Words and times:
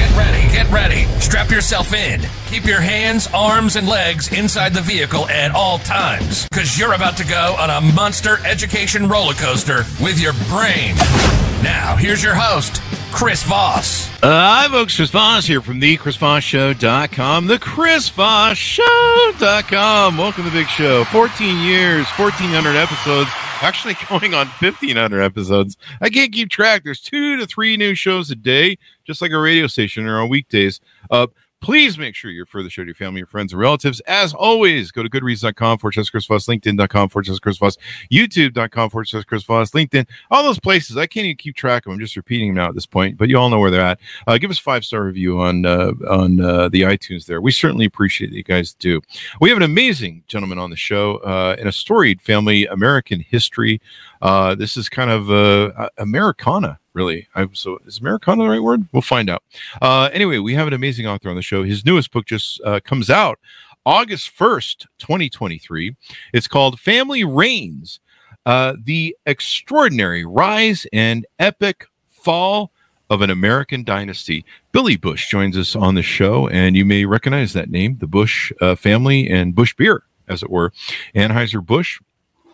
Get 0.00 0.16
ready, 0.16 0.40
get 0.50 0.70
ready. 0.70 1.04
Strap 1.20 1.50
yourself 1.50 1.92
in. 1.92 2.22
Keep 2.46 2.64
your 2.64 2.80
hands, 2.80 3.28
arms, 3.34 3.76
and 3.76 3.86
legs 3.86 4.32
inside 4.32 4.72
the 4.72 4.80
vehicle 4.80 5.28
at 5.28 5.54
all 5.54 5.78
times, 5.80 6.48
because 6.48 6.78
you're 6.78 6.94
about 6.94 7.18
to 7.18 7.26
go 7.26 7.54
on 7.58 7.68
a 7.68 7.82
monster 7.92 8.38
education 8.46 9.06
roller 9.06 9.34
coaster 9.34 9.84
with 10.02 10.18
your 10.18 10.32
brain. 10.48 10.94
Now, 11.62 11.96
here's 11.96 12.24
your 12.24 12.34
host, 12.34 12.80
Chris 13.12 13.42
Voss. 13.42 14.08
Uh, 14.22 14.28
hi, 14.30 14.68
folks. 14.68 14.96
Chris 14.96 15.10
Voss 15.10 15.46
here 15.46 15.60
from 15.60 15.80
the 15.80 15.98
ChrisVossShow.com. 15.98 17.46
The 17.46 17.58
ChrisVossShow.com. 17.58 20.16
Welcome 20.16 20.44
to 20.44 20.50
the 20.50 20.56
big 20.56 20.68
show. 20.68 21.04
14 21.04 21.58
years, 21.58 22.06
1,400 22.16 22.74
episodes. 22.74 23.28
Actually, 23.60 23.94
going 24.08 24.34
on 24.34 24.46
1,500 24.46 25.20
episodes. 25.20 25.76
I 26.00 26.10
can't 26.10 26.32
keep 26.32 26.50
track. 26.50 26.84
There's 26.84 27.00
two 27.00 27.36
to 27.36 27.46
three 27.46 27.76
new 27.76 27.94
shows 27.94 28.30
a 28.30 28.36
day, 28.36 28.78
just 29.06 29.22
like 29.22 29.32
a 29.32 29.38
radio 29.38 29.66
station 29.66 30.06
or 30.06 30.20
on 30.20 30.28
weekdays. 30.28 30.80
Uh, 31.10 31.26
Please 31.60 31.98
make 31.98 32.14
sure 32.14 32.30
you 32.30 32.40
refer 32.40 32.62
the 32.62 32.70
show 32.70 32.82
to 32.82 32.86
your 32.86 32.94
family, 32.94 33.18
your 33.18 33.26
friends, 33.26 33.52
and 33.52 33.60
relatives. 33.60 34.00
As 34.00 34.32
always, 34.32 34.90
go 34.90 35.02
to 35.02 35.10
goodreads.com 35.10 35.76
forward 35.76 35.92
slash 35.92 36.08
Chris 36.08 36.24
Voss, 36.24 36.46
LinkedIn.com 36.46 37.10
forward 37.10 37.26
slash 37.26 37.38
Chris 37.38 37.58
Voss, 37.58 37.76
YouTube.com 38.10 38.88
forward 38.88 39.06
slash 39.06 39.24
Chris 39.24 39.44
Voss, 39.44 39.70
LinkedIn, 39.72 40.06
all 40.30 40.42
those 40.42 40.58
places. 40.58 40.96
I 40.96 41.06
can't 41.06 41.26
even 41.26 41.36
keep 41.36 41.54
track 41.54 41.82
of 41.82 41.90
them. 41.90 41.94
I'm 41.94 42.00
just 42.00 42.16
repeating 42.16 42.48
them 42.48 42.56
now 42.56 42.68
at 42.70 42.74
this 42.74 42.86
point, 42.86 43.18
but 43.18 43.28
you 43.28 43.36
all 43.36 43.50
know 43.50 43.58
where 43.58 43.70
they're 43.70 43.80
at. 43.82 44.00
Uh, 44.26 44.38
give 44.38 44.50
us 44.50 44.58
five 44.58 44.86
star 44.86 45.04
review 45.04 45.38
on 45.38 45.66
uh, 45.66 45.92
on 46.08 46.40
uh, 46.40 46.70
the 46.70 46.80
iTunes 46.82 47.26
there. 47.26 47.42
We 47.42 47.52
certainly 47.52 47.84
appreciate 47.84 48.32
it. 48.32 48.36
You 48.36 48.42
guys 48.42 48.72
do. 48.72 49.02
We 49.40 49.50
have 49.50 49.58
an 49.58 49.62
amazing 49.62 50.24
gentleman 50.28 50.58
on 50.58 50.70
the 50.70 50.76
show 50.76 51.16
uh, 51.18 51.56
in 51.58 51.66
a 51.66 51.72
storied 51.72 52.22
family 52.22 52.66
American 52.66 53.20
history. 53.20 53.82
Uh, 54.22 54.54
this 54.54 54.78
is 54.78 54.88
kind 54.88 55.10
of 55.10 55.30
uh, 55.30 55.90
Americana 55.98 56.79
really. 56.92 57.28
I, 57.34 57.46
so 57.52 57.78
is 57.86 57.98
Americana 57.98 58.44
the 58.44 58.50
right 58.50 58.62
word? 58.62 58.86
We'll 58.92 59.02
find 59.02 59.30
out. 59.30 59.42
Uh, 59.80 60.10
anyway, 60.12 60.38
we 60.38 60.54
have 60.54 60.66
an 60.66 60.72
amazing 60.72 61.06
author 61.06 61.30
on 61.30 61.36
the 61.36 61.42
show. 61.42 61.62
His 61.62 61.84
newest 61.84 62.12
book 62.12 62.26
just 62.26 62.60
uh, 62.64 62.80
comes 62.80 63.10
out 63.10 63.38
August 63.86 64.36
1st, 64.36 64.86
2023. 64.98 65.96
It's 66.32 66.48
called 66.48 66.80
Family 66.80 67.24
Reins 67.24 68.00
uh, 68.46 68.74
The 68.82 69.16
Extraordinary 69.26 70.24
Rise 70.24 70.86
and 70.92 71.26
Epic 71.38 71.86
Fall 72.08 72.72
of 73.08 73.22
an 73.22 73.30
American 73.30 73.82
Dynasty. 73.82 74.44
Billy 74.72 74.96
Busch 74.96 75.28
joins 75.28 75.56
us 75.56 75.74
on 75.74 75.94
the 75.94 76.02
show, 76.02 76.48
and 76.48 76.76
you 76.76 76.84
may 76.84 77.04
recognize 77.04 77.52
that 77.52 77.70
name, 77.70 77.98
the 77.98 78.06
Busch 78.06 78.52
uh, 78.60 78.76
family 78.76 79.28
and 79.28 79.54
Busch 79.54 79.74
beer, 79.74 80.04
as 80.28 80.42
it 80.42 80.50
were. 80.50 80.72
Anheuser-Busch 81.14 82.00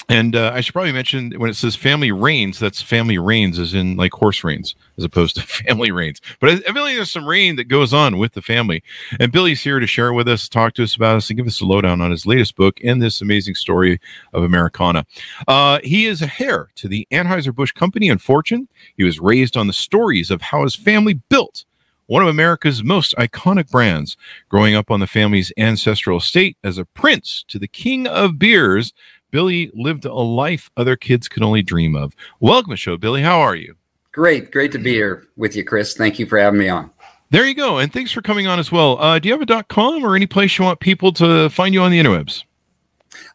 and 0.08 0.36
uh, 0.36 0.52
I 0.54 0.60
should 0.60 0.72
probably 0.72 0.92
mention 0.92 1.32
when 1.32 1.50
it 1.50 1.54
says 1.54 1.74
family 1.74 2.12
reins, 2.12 2.60
that's 2.60 2.80
family 2.80 3.18
reins 3.18 3.58
as 3.58 3.74
in 3.74 3.96
like 3.96 4.12
horse 4.12 4.44
reins 4.44 4.76
as 4.96 5.04
opposed 5.04 5.34
to 5.36 5.42
family 5.64 5.90
reigns. 5.90 6.20
But 6.38 6.64
like 6.64 6.94
there's 6.94 7.10
some 7.10 7.26
reign 7.26 7.56
that 7.56 7.64
goes 7.64 7.92
on 7.92 8.18
with 8.18 8.32
the 8.34 8.42
family. 8.42 8.84
And 9.18 9.32
Billy's 9.32 9.62
here 9.62 9.80
to 9.80 9.86
share 9.86 10.12
with 10.12 10.28
us, 10.28 10.48
talk 10.48 10.74
to 10.74 10.84
us 10.84 10.94
about 10.94 11.16
us, 11.16 11.28
and 11.28 11.36
give 11.36 11.46
us 11.46 11.60
a 11.60 11.66
lowdown 11.66 12.00
on 12.00 12.12
his 12.12 12.24
latest 12.24 12.54
book 12.54 12.78
and 12.84 13.02
this 13.02 13.20
amazing 13.20 13.56
story 13.56 14.00
of 14.32 14.44
Americana. 14.44 15.06
Uh, 15.48 15.80
he 15.82 16.06
is 16.06 16.22
a 16.22 16.30
heir 16.38 16.68
to 16.76 16.86
the 16.86 17.08
Anheuser-Busch 17.10 17.72
Company 17.72 18.08
and 18.08 18.22
Fortune. 18.22 18.68
He 18.96 19.02
was 19.02 19.18
raised 19.18 19.56
on 19.56 19.66
the 19.66 19.72
stories 19.72 20.30
of 20.30 20.40
how 20.40 20.62
his 20.62 20.76
family 20.76 21.14
built 21.14 21.64
one 22.06 22.22
of 22.22 22.28
America's 22.28 22.84
most 22.84 23.14
iconic 23.16 23.68
brands, 23.70 24.16
growing 24.48 24.74
up 24.74 24.90
on 24.90 25.00
the 25.00 25.06
family's 25.06 25.52
ancestral 25.56 26.18
estate 26.18 26.56
as 26.62 26.78
a 26.78 26.84
prince 26.84 27.44
to 27.48 27.58
the 27.58 27.68
king 27.68 28.06
of 28.06 28.38
beers 28.38 28.92
Billy 29.36 29.70
lived 29.74 30.06
a 30.06 30.14
life 30.14 30.70
other 30.78 30.96
kids 30.96 31.28
could 31.28 31.42
only 31.42 31.60
dream 31.60 31.94
of. 31.94 32.16
Welcome 32.40 32.70
to 32.70 32.72
the 32.72 32.78
show, 32.78 32.96
Billy. 32.96 33.20
How 33.20 33.38
are 33.38 33.54
you? 33.54 33.76
Great. 34.10 34.50
Great 34.50 34.72
to 34.72 34.78
be 34.78 34.94
here 34.94 35.26
with 35.36 35.54
you, 35.54 35.62
Chris. 35.62 35.92
Thank 35.92 36.18
you 36.18 36.24
for 36.24 36.38
having 36.38 36.58
me 36.58 36.70
on. 36.70 36.90
There 37.28 37.46
you 37.46 37.54
go. 37.54 37.76
And 37.76 37.92
thanks 37.92 38.10
for 38.10 38.22
coming 38.22 38.46
on 38.46 38.58
as 38.58 38.72
well. 38.72 38.98
Uh, 38.98 39.18
do 39.18 39.28
you 39.28 39.38
have 39.38 39.46
a 39.46 39.62
.com 39.64 40.02
or 40.02 40.16
any 40.16 40.24
place 40.24 40.56
you 40.56 40.64
want 40.64 40.80
people 40.80 41.12
to 41.12 41.50
find 41.50 41.74
you 41.74 41.82
on 41.82 41.90
the 41.90 42.00
interwebs? 42.00 42.44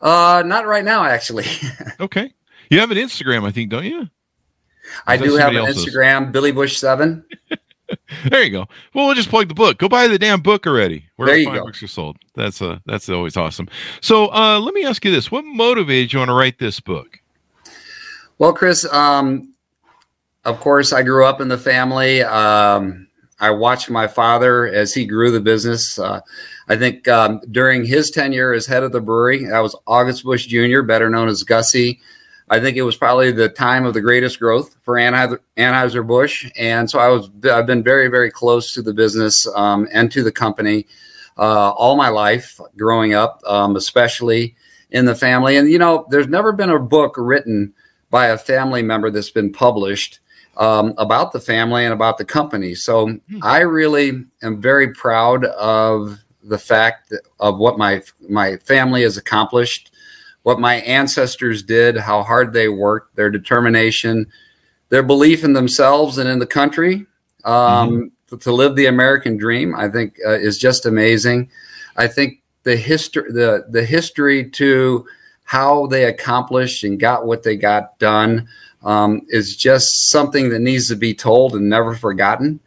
Uh, 0.02 0.42
not 0.44 0.66
right 0.66 0.84
now, 0.84 1.06
actually. 1.06 1.46
okay. 2.00 2.34
You 2.72 2.80
have 2.80 2.90
an 2.90 2.98
Instagram, 2.98 3.46
I 3.46 3.52
think, 3.52 3.70
don't 3.70 3.86
you? 3.86 4.10
I 5.06 5.18
do 5.18 5.36
have 5.36 5.52
an 5.52 5.58
else's? 5.58 5.86
Instagram, 5.86 6.32
Billy 6.32 6.52
Busch 6.52 6.78
Seven. 6.78 7.24
there 8.30 8.44
you 8.44 8.50
go. 8.50 8.68
Well, 8.94 9.06
we'll 9.06 9.16
just 9.16 9.30
plug 9.30 9.48
the 9.48 9.54
book. 9.54 9.78
Go 9.78 9.90
buy 9.90 10.08
the 10.08 10.20
damn 10.20 10.42
book 10.42 10.68
already. 10.68 11.06
Where 11.16 11.28
there 11.28 11.38
you 11.38 11.52
go. 11.52 11.66
books 11.66 11.82
are 11.84 11.88
sold. 11.88 12.18
That's 12.36 12.62
uh 12.62 12.80
that's 12.86 13.10
always 13.10 13.38
awesome. 13.38 13.68
So 14.02 14.32
uh 14.34 14.60
let 14.60 14.74
me 14.74 14.86
ask 14.86 15.04
you 15.06 15.12
this. 15.12 15.32
What 15.32 15.46
motivated 15.46 16.14
you 16.14 16.20
want 16.20 16.30
to 16.30 16.34
write 16.34 16.60
this 16.60 16.80
book? 16.80 17.20
Well, 18.38 18.54
Chris, 18.54 18.92
um, 18.92 19.54
of 20.46 20.60
course 20.60 20.94
I 20.94 21.04
grew 21.04 21.26
up 21.26 21.42
in 21.42 21.48
the 21.48 21.60
family. 21.60 22.24
Um, 22.24 23.08
I 23.40 23.52
watched 23.52 23.90
my 23.90 24.08
father 24.08 24.68
as 24.68 24.94
he 24.94 25.06
grew 25.06 25.32
the 25.32 25.40
business. 25.40 26.00
Uh, 26.00 26.22
I 26.68 26.76
think 26.76 27.08
um, 27.08 27.42
during 27.52 27.86
his 27.86 28.12
tenure 28.12 28.54
as 28.54 28.66
head 28.66 28.82
of 28.82 28.92
the 28.92 29.02
brewery, 29.02 29.46
that 29.46 29.60
was 29.60 29.76
August 29.88 30.24
Busch 30.24 30.48
Jr., 30.48 30.82
better 30.82 31.10
known 31.10 31.28
as 31.28 31.44
Gussie. 31.44 32.00
I 32.52 32.60
think 32.60 32.76
it 32.76 32.82
was 32.82 32.98
probably 32.98 33.32
the 33.32 33.48
time 33.48 33.86
of 33.86 33.94
the 33.94 34.02
greatest 34.02 34.38
growth 34.38 34.76
for 34.82 34.96
Anheuser 34.96 36.06
Busch, 36.06 36.52
and 36.58 36.90
so 36.90 37.00
I 37.00 37.08
was 37.08 37.30
I've 37.50 37.66
been 37.66 37.82
very 37.82 38.10
very 38.10 38.30
close 38.30 38.74
to 38.74 38.82
the 38.82 38.94
business 38.94 39.48
um, 39.56 39.88
and 39.94 40.12
to 40.12 40.22
the 40.22 40.34
company 40.34 40.86
uh, 41.38 41.72
all 41.72 41.96
my 41.96 42.10
life 42.10 42.60
growing 42.78 43.14
up, 43.14 43.42
um, 43.48 43.78
especially 43.78 44.58
in 44.90 45.06
the 45.06 45.16
family. 45.16 45.56
And 45.56 45.72
you 45.72 45.80
know, 45.80 46.06
there's 46.10 46.28
never 46.28 46.52
been 46.52 46.70
a 46.70 46.78
book 46.78 47.16
written 47.18 47.74
by 48.10 48.28
a 48.28 48.38
family 48.38 48.84
member 48.84 49.10
that's 49.10 49.32
been 49.32 49.54
published 49.54 50.20
um, 50.58 50.94
about 50.98 51.32
the 51.32 51.40
family 51.40 51.86
and 51.86 51.94
about 51.94 52.18
the 52.18 52.26
company. 52.26 52.76
So 52.76 53.08
mm-hmm. 53.08 53.40
I 53.42 53.60
really 53.60 54.26
am 54.44 54.62
very 54.62 54.94
proud 54.94 55.46
of 55.46 56.20
the 56.44 56.58
fact 56.58 57.14
of 57.40 57.58
what 57.60 57.78
my 57.78 58.02
my 58.28 58.58
family 58.58 59.04
has 59.04 59.16
accomplished 59.16 59.91
what 60.44 60.60
my 60.60 60.76
ancestors 60.76 61.64
did, 61.64 61.98
how 61.98 62.24
hard 62.24 62.54
they 62.54 62.68
worked, 62.68 63.16
their 63.16 63.30
determination, 63.30 64.28
their 64.90 65.04
belief 65.04 65.44
in 65.44 65.54
themselves 65.54 66.18
and 66.18 66.30
in 66.30 66.40
the 66.40 66.48
country 66.48 67.06
um, 67.46 68.12
mm-hmm. 68.30 68.38
to, 68.38 68.52
live 68.52 68.76
the 68.76 68.88
American 68.88 69.38
dream. 69.38 69.76
I 69.76 69.88
think 69.88 70.18
uh, 70.26 70.32
is 70.32 70.58
just 70.58 70.86
amazing. 70.86 71.50
I 71.96 72.08
think 72.08 72.42
the 72.64 72.76
history, 72.76 73.32
the 73.32 73.66
the 73.70 73.84
history 73.84 74.50
to 74.52 75.06
how 75.44 75.88
they 75.88 76.06
accomplished 76.06 76.84
and 76.84 77.00
got 77.00 77.26
what 77.26 77.44
they 77.44 77.56
got 77.56 77.98
done 78.00 78.48
um, 78.84 79.22
is 79.30 79.56
just 79.56 80.10
something 80.10 80.50
that 80.50 80.60
needs 80.60 80.88
to 80.88 80.96
be 80.96 81.14
told 81.14 81.56
and 81.56 81.70
never 81.70 81.96
forgotten. 81.96 82.60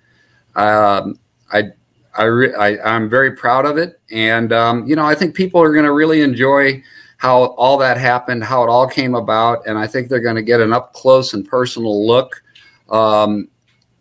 Um, 0.55 1.19
I 1.53 1.73
I, 2.17 2.25
re- 2.25 2.55
I 2.55 2.95
am 2.97 3.11
very 3.11 3.33
proud 3.33 3.67
of 3.67 3.77
it, 3.77 4.01
and 4.11 4.53
um, 4.53 4.87
you 4.87 4.97
know 4.97 5.05
I 5.05 5.15
think 5.15 5.35
people 5.35 5.61
are 5.61 5.73
going 5.73 5.85
to 5.85 5.93
really 5.93 6.23
enjoy 6.23 6.83
how 7.25 7.45
all 7.57 7.79
that 7.79 7.97
happened, 7.97 8.45
how 8.45 8.63
it 8.63 8.69
all 8.69 8.87
came 8.87 9.15
about, 9.15 9.67
and 9.67 9.79
I 9.79 9.87
think 9.87 10.11
they're 10.11 10.21
going 10.21 10.37
to 10.37 10.43
get 10.43 10.61
an 10.61 10.75
up 10.75 10.93
close 10.93 11.33
and 11.33 11.49
personal 11.49 12.07
look 12.07 12.43
um, 12.91 13.49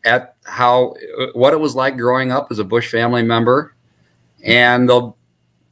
at 0.03 0.35
how 0.43 0.95
what 1.31 1.53
it 1.53 1.59
was 1.61 1.73
like 1.73 1.95
growing 1.95 2.33
up 2.33 2.49
as 2.51 2.59
a 2.59 2.65
Busch 2.65 2.91
family 2.91 3.23
member. 3.23 3.75
And 4.43 4.89
they'll 4.89 5.15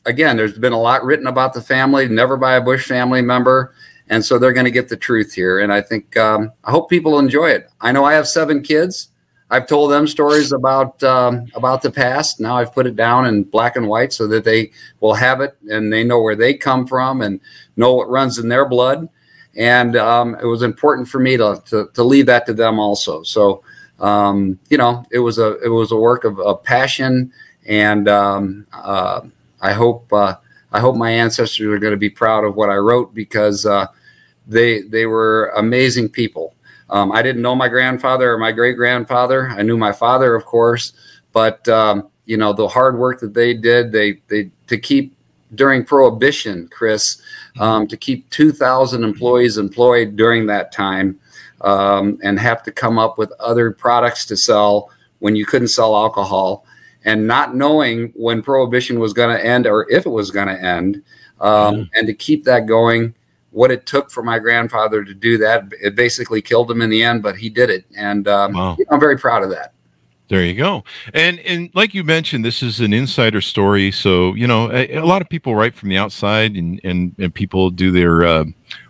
again, 0.05 0.37
there's 0.37 0.57
been 0.57 0.71
a 0.71 0.79
lot 0.79 1.03
written 1.03 1.27
about 1.27 1.53
the 1.53 1.59
family, 1.59 2.07
never 2.07 2.37
by 2.37 2.53
a 2.53 2.61
Busch 2.61 2.87
family 2.87 3.21
member, 3.21 3.75
and 4.07 4.23
so 4.23 4.39
they're 4.39 4.53
going 4.53 4.63
to 4.63 4.71
get 4.71 4.87
the 4.87 4.95
truth 4.95 5.33
here. 5.33 5.59
And 5.59 5.73
I 5.73 5.81
think 5.81 6.15
um, 6.15 6.53
I 6.63 6.71
hope 6.71 6.89
people 6.89 7.19
enjoy 7.19 7.49
it. 7.49 7.69
I 7.81 7.91
know 7.91 8.05
I 8.05 8.13
have 8.13 8.29
seven 8.29 8.63
kids. 8.63 9.09
I've 9.51 9.67
told 9.67 9.91
them 9.91 10.07
stories 10.07 10.51
about 10.51 11.03
um, 11.03 11.45
about 11.53 11.83
the 11.83 11.91
past. 11.91 12.39
Now 12.39 12.57
I've 12.57 12.73
put 12.73 12.87
it 12.87 12.95
down 12.95 13.27
in 13.27 13.43
black 13.43 13.75
and 13.75 13.87
white 13.87 14.13
so 14.13 14.25
that 14.27 14.45
they 14.45 14.71
will 15.01 15.13
have 15.13 15.41
it 15.41 15.57
and 15.69 15.93
they 15.93 16.03
know 16.03 16.21
where 16.21 16.35
they 16.35 16.55
come 16.55 16.87
from 16.87 17.21
and 17.21 17.39
know 17.75 17.93
what 17.93 18.09
runs 18.09 18.39
in 18.39 18.47
their 18.49 18.67
blood. 18.67 19.09
And 19.55 19.97
um, 19.97 20.35
it 20.41 20.45
was 20.45 20.63
important 20.63 21.09
for 21.09 21.19
me 21.19 21.35
to, 21.35 21.61
to, 21.65 21.89
to 21.93 22.03
leave 22.03 22.27
that 22.27 22.45
to 22.45 22.53
them 22.53 22.79
also. 22.79 23.21
So 23.23 23.61
um, 24.01 24.59
you 24.69 24.77
know, 24.77 25.05
it 25.11 25.19
was 25.19 25.37
a 25.37 25.59
it 25.59 25.69
was 25.69 25.91
a 25.91 25.95
work 25.95 26.23
of, 26.23 26.39
of 26.39 26.63
passion, 26.63 27.31
and 27.65 28.07
um, 28.09 28.65
uh, 28.73 29.21
I 29.61 29.73
hope 29.73 30.11
uh, 30.11 30.35
I 30.71 30.79
hope 30.79 30.95
my 30.95 31.11
ancestors 31.11 31.67
are 31.67 31.77
going 31.77 31.91
to 31.91 31.97
be 31.97 32.09
proud 32.09 32.43
of 32.43 32.55
what 32.55 32.69
I 32.69 32.77
wrote 32.77 33.13
because 33.13 33.65
uh, 33.65 33.87
they 34.47 34.81
they 34.81 35.05
were 35.05 35.53
amazing 35.55 36.09
people. 36.09 36.55
Um, 36.91 37.11
I 37.11 37.21
didn't 37.21 37.41
know 37.41 37.55
my 37.55 37.69
grandfather 37.69 38.33
or 38.33 38.37
my 38.37 38.51
great 38.51 38.75
grandfather. 38.75 39.49
I 39.49 39.63
knew 39.63 39.77
my 39.77 39.91
father, 39.93 40.35
of 40.35 40.45
course, 40.45 40.93
but 41.31 41.67
um, 41.69 42.09
you 42.25 42.37
know 42.37 42.53
the 42.53 42.67
hard 42.67 42.97
work 42.97 43.19
that 43.21 43.33
they 43.33 43.53
did, 43.53 43.91
they 43.91 44.21
they 44.27 44.51
to 44.67 44.77
keep 44.77 45.15
during 45.55 45.83
Prohibition, 45.83 46.67
Chris, 46.69 47.21
um, 47.59 47.87
to 47.87 47.97
keep 47.97 48.29
2,000 48.29 49.03
employees 49.03 49.57
employed 49.57 50.15
during 50.15 50.45
that 50.47 50.71
time 50.71 51.19
um, 51.61 52.17
and 52.23 52.39
have 52.39 52.63
to 52.63 52.71
come 52.71 52.97
up 52.97 53.17
with 53.17 53.31
other 53.39 53.71
products 53.71 54.25
to 54.27 54.37
sell 54.37 54.89
when 55.19 55.35
you 55.35 55.45
couldn't 55.45 55.67
sell 55.67 55.95
alcohol 55.95 56.65
and 57.03 57.27
not 57.27 57.55
knowing 57.55 58.13
when 58.15 58.41
prohibition 58.41 58.99
was 58.99 59.13
going 59.13 59.35
to 59.35 59.45
end 59.45 59.67
or 59.67 59.89
if 59.89 60.05
it 60.05 60.09
was 60.09 60.31
going 60.31 60.47
to 60.47 60.61
end 60.61 61.03
um, 61.39 61.75
mm. 61.75 61.89
and 61.95 62.07
to 62.07 62.13
keep 62.13 62.43
that 62.43 62.65
going 62.65 63.13
what 63.51 63.71
it 63.71 63.85
took 63.85 64.09
for 64.09 64.23
my 64.23 64.39
grandfather 64.39 65.03
to 65.03 65.13
do 65.13 65.37
that 65.37 65.65
it 65.81 65.95
basically 65.95 66.41
killed 66.41 66.69
him 66.71 66.81
in 66.81 66.89
the 66.89 67.03
end 67.03 67.21
but 67.21 67.35
he 67.35 67.49
did 67.49 67.69
it 67.69 67.85
and 67.95 68.27
um, 68.27 68.53
wow. 68.53 68.77
i'm 68.89 68.99
very 68.99 69.17
proud 69.17 69.43
of 69.43 69.49
that 69.49 69.73
there 70.31 70.45
you 70.45 70.53
go. 70.53 70.85
And 71.13 71.39
and 71.41 71.69
like 71.73 71.93
you 71.93 72.05
mentioned, 72.05 72.45
this 72.45 72.63
is 72.63 72.79
an 72.79 72.93
insider 72.93 73.41
story. 73.41 73.91
So 73.91 74.33
you 74.33 74.47
know, 74.47 74.71
a, 74.71 74.95
a 74.95 75.05
lot 75.05 75.21
of 75.21 75.27
people 75.27 75.55
write 75.55 75.75
from 75.75 75.89
the 75.89 75.97
outside, 75.97 76.55
and 76.55 76.79
and, 76.85 77.13
and 77.19 77.35
people 77.35 77.69
do 77.69 77.91
their 77.91 78.23
uh, 78.23 78.45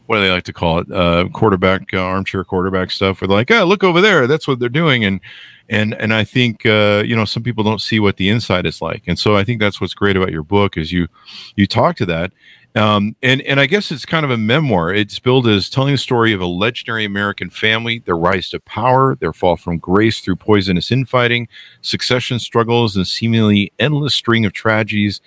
what 0.05 0.17
do 0.17 0.21
they 0.21 0.29
like 0.29 0.43
to 0.43 0.53
call 0.53 0.77
it? 0.77 0.91
Uh, 0.91 1.29
quarterback 1.33 1.95
uh, 1.95 1.97
armchair 1.97 2.43
quarterback 2.43 2.91
stuff. 2.91 3.21
Where 3.21 3.27
they're 3.27 3.37
like, 3.37 3.49
oh, 3.49 3.65
look 3.65 3.83
over 3.83 4.01
there, 4.01 4.27
that's 4.27 4.47
what 4.47 4.59
they're 4.59 4.69
doing, 4.69 5.03
and 5.03 5.19
and 5.67 5.95
and 5.95 6.13
I 6.13 6.25
think 6.25 6.63
uh, 6.63 7.01
you 7.03 7.15
know 7.15 7.25
some 7.25 7.41
people 7.41 7.63
don't 7.63 7.81
see 7.81 7.99
what 7.99 8.17
the 8.17 8.29
inside 8.29 8.67
is 8.67 8.79
like, 8.79 9.05
and 9.07 9.17
so 9.17 9.35
I 9.35 9.43
think 9.43 9.59
that's 9.59 9.81
what's 9.81 9.95
great 9.95 10.15
about 10.15 10.31
your 10.31 10.43
book 10.43 10.77
is 10.77 10.91
you 10.91 11.07
you 11.55 11.65
talk 11.65 11.95
to 11.95 12.05
that, 12.05 12.33
um, 12.75 13.17
and 13.21 13.41
and 13.41 13.59
I 13.59 13.65
guess 13.65 13.91
it's 13.91 14.05
kind 14.05 14.23
of 14.23 14.31
a 14.31 14.37
memoir. 14.37 14.93
It's 14.93 15.19
billed 15.19 15.45
as 15.47 15.69
telling 15.69 15.93
the 15.93 15.97
story 15.97 16.31
of 16.31 16.39
a 16.39 16.45
legendary 16.45 17.03
American 17.03 17.49
family, 17.49 17.99
their 17.99 18.15
rise 18.15 18.49
to 18.49 18.61
power, 18.61 19.15
their 19.15 19.33
fall 19.33 19.57
from 19.57 19.77
grace 19.77 20.21
through 20.21 20.37
poisonous 20.37 20.91
infighting, 20.91 21.49
succession 21.81 22.39
struggles, 22.39 22.95
and 22.95 23.05
seemingly 23.05 23.73
endless 23.77 24.15
string 24.15 24.45
of 24.45 24.53
tragedies, 24.53 25.19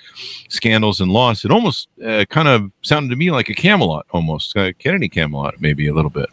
scandals, 0.48 1.00
and 1.00 1.12
loss. 1.12 1.44
It 1.44 1.50
almost 1.50 1.88
uh, 2.04 2.24
kind 2.30 2.48
of 2.48 2.70
sounded 2.80 3.10
to 3.10 3.16
me 3.16 3.30
like 3.30 3.50
a 3.50 3.54
Camelot, 3.54 4.06
almost 4.10 4.56
uh, 4.56 4.72
Kennedy 4.78 5.10
Camelot, 5.10 5.60
maybe 5.60 5.86
a 5.86 5.94
little 5.94 6.10
bit. 6.10 6.30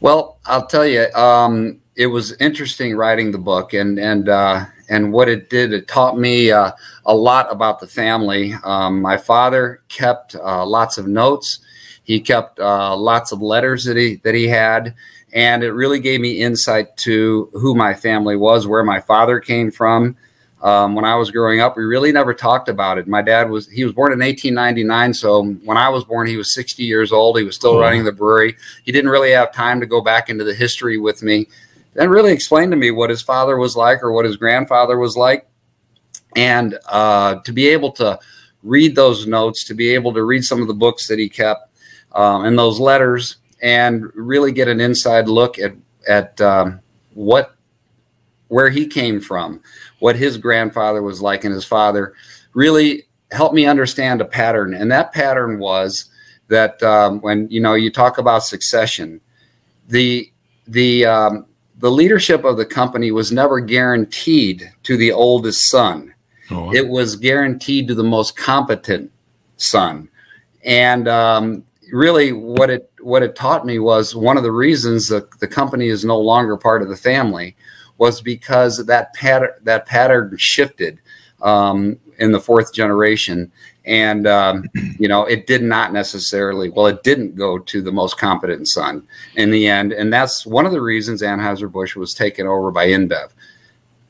Well, 0.00 0.38
I'll 0.46 0.66
tell 0.66 0.86
you, 0.86 1.12
um, 1.14 1.80
it 1.98 2.06
was 2.06 2.32
interesting 2.34 2.94
writing 2.94 3.32
the 3.32 3.38
book, 3.38 3.74
and 3.74 3.98
and 3.98 4.28
uh, 4.28 4.64
and 4.88 5.12
what 5.12 5.28
it 5.28 5.50
did, 5.50 5.72
it 5.72 5.88
taught 5.88 6.16
me 6.16 6.50
uh, 6.52 6.70
a 7.04 7.14
lot 7.14 7.50
about 7.50 7.80
the 7.80 7.88
family. 7.88 8.54
Um, 8.62 9.02
my 9.02 9.16
father 9.16 9.82
kept 9.88 10.36
uh, 10.36 10.64
lots 10.64 10.96
of 10.96 11.08
notes. 11.08 11.58
He 12.04 12.20
kept 12.20 12.60
uh, 12.60 12.96
lots 12.96 13.32
of 13.32 13.42
letters 13.42 13.84
that 13.84 13.96
he 13.96 14.16
that 14.22 14.36
he 14.36 14.46
had, 14.46 14.94
and 15.32 15.64
it 15.64 15.72
really 15.72 15.98
gave 15.98 16.20
me 16.20 16.40
insight 16.40 16.96
to 16.98 17.50
who 17.52 17.74
my 17.74 17.94
family 17.94 18.36
was, 18.36 18.64
where 18.64 18.84
my 18.84 19.00
father 19.00 19.40
came 19.40 19.72
from. 19.72 20.16
Um, 20.62 20.96
when 20.96 21.04
I 21.04 21.14
was 21.14 21.30
growing 21.30 21.60
up, 21.60 21.76
we 21.76 21.84
really 21.84 22.10
never 22.10 22.34
talked 22.34 22.68
about 22.68 22.98
it. 22.98 23.06
My 23.08 23.22
dad 23.22 23.50
was 23.50 23.68
he 23.68 23.82
was 23.82 23.92
born 23.92 24.12
in 24.12 24.20
1899, 24.20 25.14
so 25.14 25.44
when 25.64 25.76
I 25.76 25.88
was 25.88 26.04
born, 26.04 26.28
he 26.28 26.36
was 26.36 26.54
60 26.54 26.84
years 26.84 27.10
old. 27.10 27.38
He 27.38 27.44
was 27.44 27.56
still 27.56 27.72
oh. 27.72 27.80
running 27.80 28.04
the 28.04 28.12
brewery. 28.12 28.56
He 28.84 28.92
didn't 28.92 29.10
really 29.10 29.32
have 29.32 29.52
time 29.52 29.80
to 29.80 29.86
go 29.86 30.00
back 30.00 30.28
into 30.28 30.44
the 30.44 30.54
history 30.54 30.96
with 30.96 31.24
me 31.24 31.48
and 31.98 32.10
really 32.10 32.32
explain 32.32 32.70
to 32.70 32.76
me 32.76 32.90
what 32.90 33.10
his 33.10 33.20
father 33.20 33.56
was 33.58 33.76
like 33.76 34.02
or 34.02 34.12
what 34.12 34.24
his 34.24 34.36
grandfather 34.36 34.96
was 34.96 35.16
like. 35.16 35.46
And 36.36 36.78
uh, 36.86 37.40
to 37.40 37.52
be 37.52 37.68
able 37.68 37.90
to 37.92 38.18
read 38.62 38.94
those 38.94 39.26
notes, 39.26 39.64
to 39.64 39.74
be 39.74 39.94
able 39.94 40.14
to 40.14 40.22
read 40.22 40.44
some 40.44 40.62
of 40.62 40.68
the 40.68 40.74
books 40.74 41.08
that 41.08 41.18
he 41.18 41.28
kept 41.28 41.70
um, 42.12 42.44
and 42.44 42.58
those 42.58 42.78
letters, 42.78 43.36
and 43.60 44.04
really 44.14 44.52
get 44.52 44.68
an 44.68 44.80
inside 44.80 45.28
look 45.28 45.58
at 45.58 45.74
at 46.06 46.40
um, 46.40 46.80
what 47.14 47.56
where 48.48 48.70
he 48.70 48.86
came 48.86 49.20
from, 49.20 49.60
what 49.98 50.16
his 50.16 50.38
grandfather 50.38 51.02
was 51.02 51.20
like, 51.20 51.44
and 51.44 51.52
his 51.52 51.64
father 51.64 52.14
really 52.54 53.04
helped 53.30 53.54
me 53.54 53.66
understand 53.66 54.20
a 54.20 54.24
pattern. 54.24 54.72
And 54.72 54.90
that 54.90 55.12
pattern 55.12 55.58
was 55.58 56.06
that 56.48 56.82
um, 56.82 57.20
when 57.20 57.48
you 57.50 57.60
know 57.60 57.74
you 57.74 57.90
talk 57.90 58.18
about 58.18 58.44
succession, 58.44 59.20
the 59.88 60.30
the 60.66 61.04
um, 61.04 61.46
the 61.78 61.90
leadership 61.90 62.44
of 62.44 62.56
the 62.56 62.66
company 62.66 63.10
was 63.10 63.32
never 63.32 63.60
guaranteed 63.60 64.70
to 64.82 64.96
the 64.96 65.12
oldest 65.12 65.68
son. 65.68 66.14
Oh. 66.50 66.72
It 66.72 66.88
was 66.88 67.16
guaranteed 67.16 67.88
to 67.88 67.94
the 67.94 68.04
most 68.04 68.36
competent 68.36 69.12
son. 69.56 70.08
And 70.64 71.06
um, 71.06 71.64
really, 71.92 72.32
what 72.32 72.70
it 72.70 72.90
what 73.00 73.22
it 73.22 73.36
taught 73.36 73.64
me 73.64 73.78
was 73.78 74.14
one 74.14 74.36
of 74.36 74.42
the 74.42 74.52
reasons 74.52 75.08
that 75.08 75.38
the 75.40 75.46
company 75.46 75.86
is 75.86 76.04
no 76.04 76.18
longer 76.18 76.56
part 76.56 76.82
of 76.82 76.88
the 76.88 76.96
family 76.96 77.56
was 77.96 78.20
because 78.20 78.84
that 78.86 79.14
pattern 79.14 79.50
that 79.62 79.86
pattern 79.86 80.36
shifted 80.36 80.98
um, 81.42 81.98
in 82.18 82.32
the 82.32 82.40
fourth 82.40 82.74
generation, 82.74 83.52
and 83.84 84.26
um, 84.26 84.64
you 84.98 85.08
know 85.08 85.24
it 85.24 85.46
did 85.46 85.62
not 85.62 85.92
necessarily 85.92 86.70
well 86.70 86.86
it 86.86 87.02
didn't 87.02 87.34
go 87.36 87.58
to 87.58 87.80
the 87.82 87.92
most 87.92 88.18
competent 88.18 88.68
son 88.68 89.06
in 89.36 89.50
the 89.50 89.66
end. 89.66 89.92
And 89.92 90.12
that's 90.12 90.44
one 90.44 90.66
of 90.66 90.72
the 90.72 90.80
reasons 90.80 91.22
anheuser-busch 91.22 91.96
was 91.96 92.14
taken 92.14 92.46
over 92.46 92.70
by 92.70 92.88
inbev. 92.88 93.30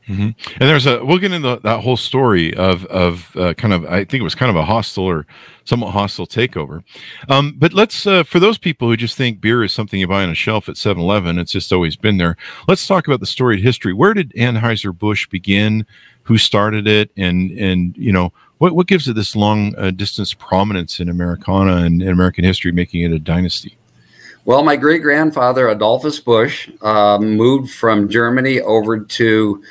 Mm-hmm. 0.07 0.29
and 0.59 0.61
there's 0.69 0.87
a 0.87 1.05
we'll 1.05 1.19
get 1.19 1.31
into 1.31 1.59
that 1.61 1.81
whole 1.81 1.97
story 1.97 2.51
of 2.55 2.83
of 2.85 3.35
uh, 3.35 3.53
kind 3.53 3.75
of 3.75 3.85
i 3.85 3.97
think 3.97 4.21
it 4.21 4.23
was 4.23 4.33
kind 4.33 4.49
of 4.49 4.55
a 4.55 4.65
hostile 4.65 5.03
or 5.03 5.27
somewhat 5.65 5.91
hostile 5.91 6.25
takeover. 6.25 6.83
Um, 7.29 7.53
but 7.55 7.73
let's 7.73 8.07
uh, 8.07 8.23
for 8.23 8.39
those 8.39 8.57
people 8.57 8.87
who 8.87 8.97
just 8.97 9.15
think 9.15 9.39
beer 9.39 9.63
is 9.63 9.71
something 9.71 9.99
you 9.99 10.07
buy 10.07 10.23
on 10.23 10.31
a 10.31 10.35
shelf 10.35 10.67
at 10.67 10.75
7-eleven 10.75 11.37
it's 11.37 11.51
just 11.51 11.71
always 11.71 11.95
been 11.95 12.17
there 12.17 12.37
let's 12.67 12.87
talk 12.87 13.05
about 13.05 13.19
the 13.19 13.27
storied 13.27 13.61
history. 13.61 13.93
Where 13.93 14.15
did 14.15 14.31
anheuser-busch 14.31 15.27
begin? 15.27 15.85
Who 16.23 16.39
started 16.39 16.87
it? 16.87 17.11
And 17.15 17.51
and 17.51 17.95
you 17.95 18.11
know 18.11 18.33
what 18.59 18.75
what 18.75 18.87
gives 18.87 19.07
it 19.07 19.15
this 19.15 19.35
long 19.35 19.73
uh, 19.77 19.91
distance 19.91 20.33
prominence 20.33 20.99
in 20.99 21.09
Americana 21.09 21.77
and 21.77 22.01
in 22.01 22.09
American 22.09 22.43
history, 22.43 22.71
making 22.71 23.01
it 23.01 23.11
a 23.11 23.19
dynasty? 23.19 23.75
Well, 24.45 24.63
my 24.63 24.75
great 24.75 25.01
grandfather 25.01 25.67
Adolphus 25.69 26.19
Busch 26.19 26.69
uh, 26.81 27.17
moved 27.19 27.71
from 27.71 28.09
Germany 28.09 28.61
over 28.61 28.99
to 28.99 29.63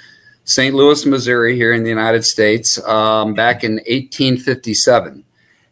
St. 0.45 0.75
Louis, 0.75 1.05
Missouri, 1.05 1.57
here 1.57 1.73
in 1.73 1.83
the 1.83 1.89
United 1.89 2.25
States, 2.25 2.83
um, 2.87 3.35
back 3.35 3.65
in 3.65 3.75
1857. 3.87 5.25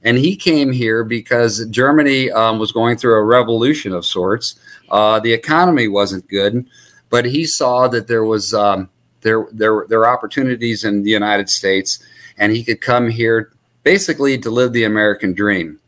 And 0.03 0.19
he 0.19 0.37
came 0.37 0.71
here 0.71 1.03
because 1.03 1.67
Germany 1.67 2.31
um, 2.31 2.59
was 2.59 2.73
going 2.73 2.97
through 2.97 3.15
a 3.15 3.25
revolution 3.25 3.93
of 3.93 4.05
sorts. 4.05 4.57
Uh, 4.91 5.19
the 5.21 5.33
economy 5.33 5.89
wasn't 5.89 6.29
good, 6.29 6.67
but 7.11 7.25
he 7.25 7.47
saw 7.47 7.89
that 7.89 8.07
there 8.07 8.25
was 8.25 8.53
um, 8.55 8.89
there 9.23 9.47
there 9.53 9.87
there 9.89 10.01
were 10.01 10.09
opportunities 10.09 10.85
in 10.85 11.03
the 11.03 11.11
United 11.11 11.49
States 11.49 11.99
and 12.39 12.53
he 12.53 12.65
could 12.65 12.81
come 12.81 13.09
here 13.09 13.53
basically 13.83 14.39
to 14.39 14.51
live 14.51 14.73
the 14.73 14.85
American 14.85 15.33
dream. 15.33 15.79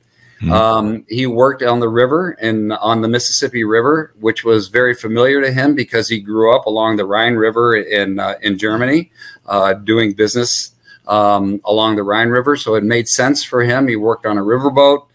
Mm-hmm. 0.40 0.52
Um, 0.52 1.04
he 1.08 1.26
worked 1.26 1.64
on 1.64 1.80
the 1.80 1.88
river 1.88 2.30
and 2.40 2.72
on 2.74 3.02
the 3.02 3.08
Mississippi 3.08 3.64
River, 3.64 4.14
which 4.20 4.44
was 4.44 4.68
very 4.68 4.94
familiar 4.94 5.40
to 5.40 5.50
him 5.50 5.74
because 5.74 6.08
he 6.08 6.20
grew 6.20 6.54
up 6.54 6.66
along 6.66 6.96
the 6.96 7.04
Rhine 7.04 7.34
River 7.34 7.74
in 7.76 8.20
uh, 8.20 8.34
in 8.40 8.56
Germany, 8.56 9.10
uh, 9.46 9.72
doing 9.74 10.12
business 10.12 10.70
um, 11.08 11.60
along 11.64 11.96
the 11.96 12.04
Rhine 12.04 12.28
River. 12.28 12.56
So 12.56 12.76
it 12.76 12.84
made 12.84 13.08
sense 13.08 13.42
for 13.42 13.62
him. 13.62 13.88
He 13.88 13.96
worked 13.96 14.26
on 14.26 14.38
a 14.38 14.42
riverboat, 14.42 15.06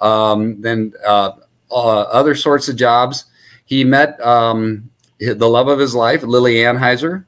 um, 0.00 0.60
then 0.60 0.94
uh, 1.06 1.32
uh 1.70 2.00
other 2.02 2.34
sorts 2.34 2.68
of 2.68 2.74
jobs. 2.74 3.26
He 3.64 3.84
met 3.84 4.20
um, 4.20 4.90
the 5.20 5.48
love 5.48 5.68
of 5.68 5.78
his 5.78 5.94
life, 5.94 6.24
Lily 6.24 6.56
Anheuser, 6.56 7.24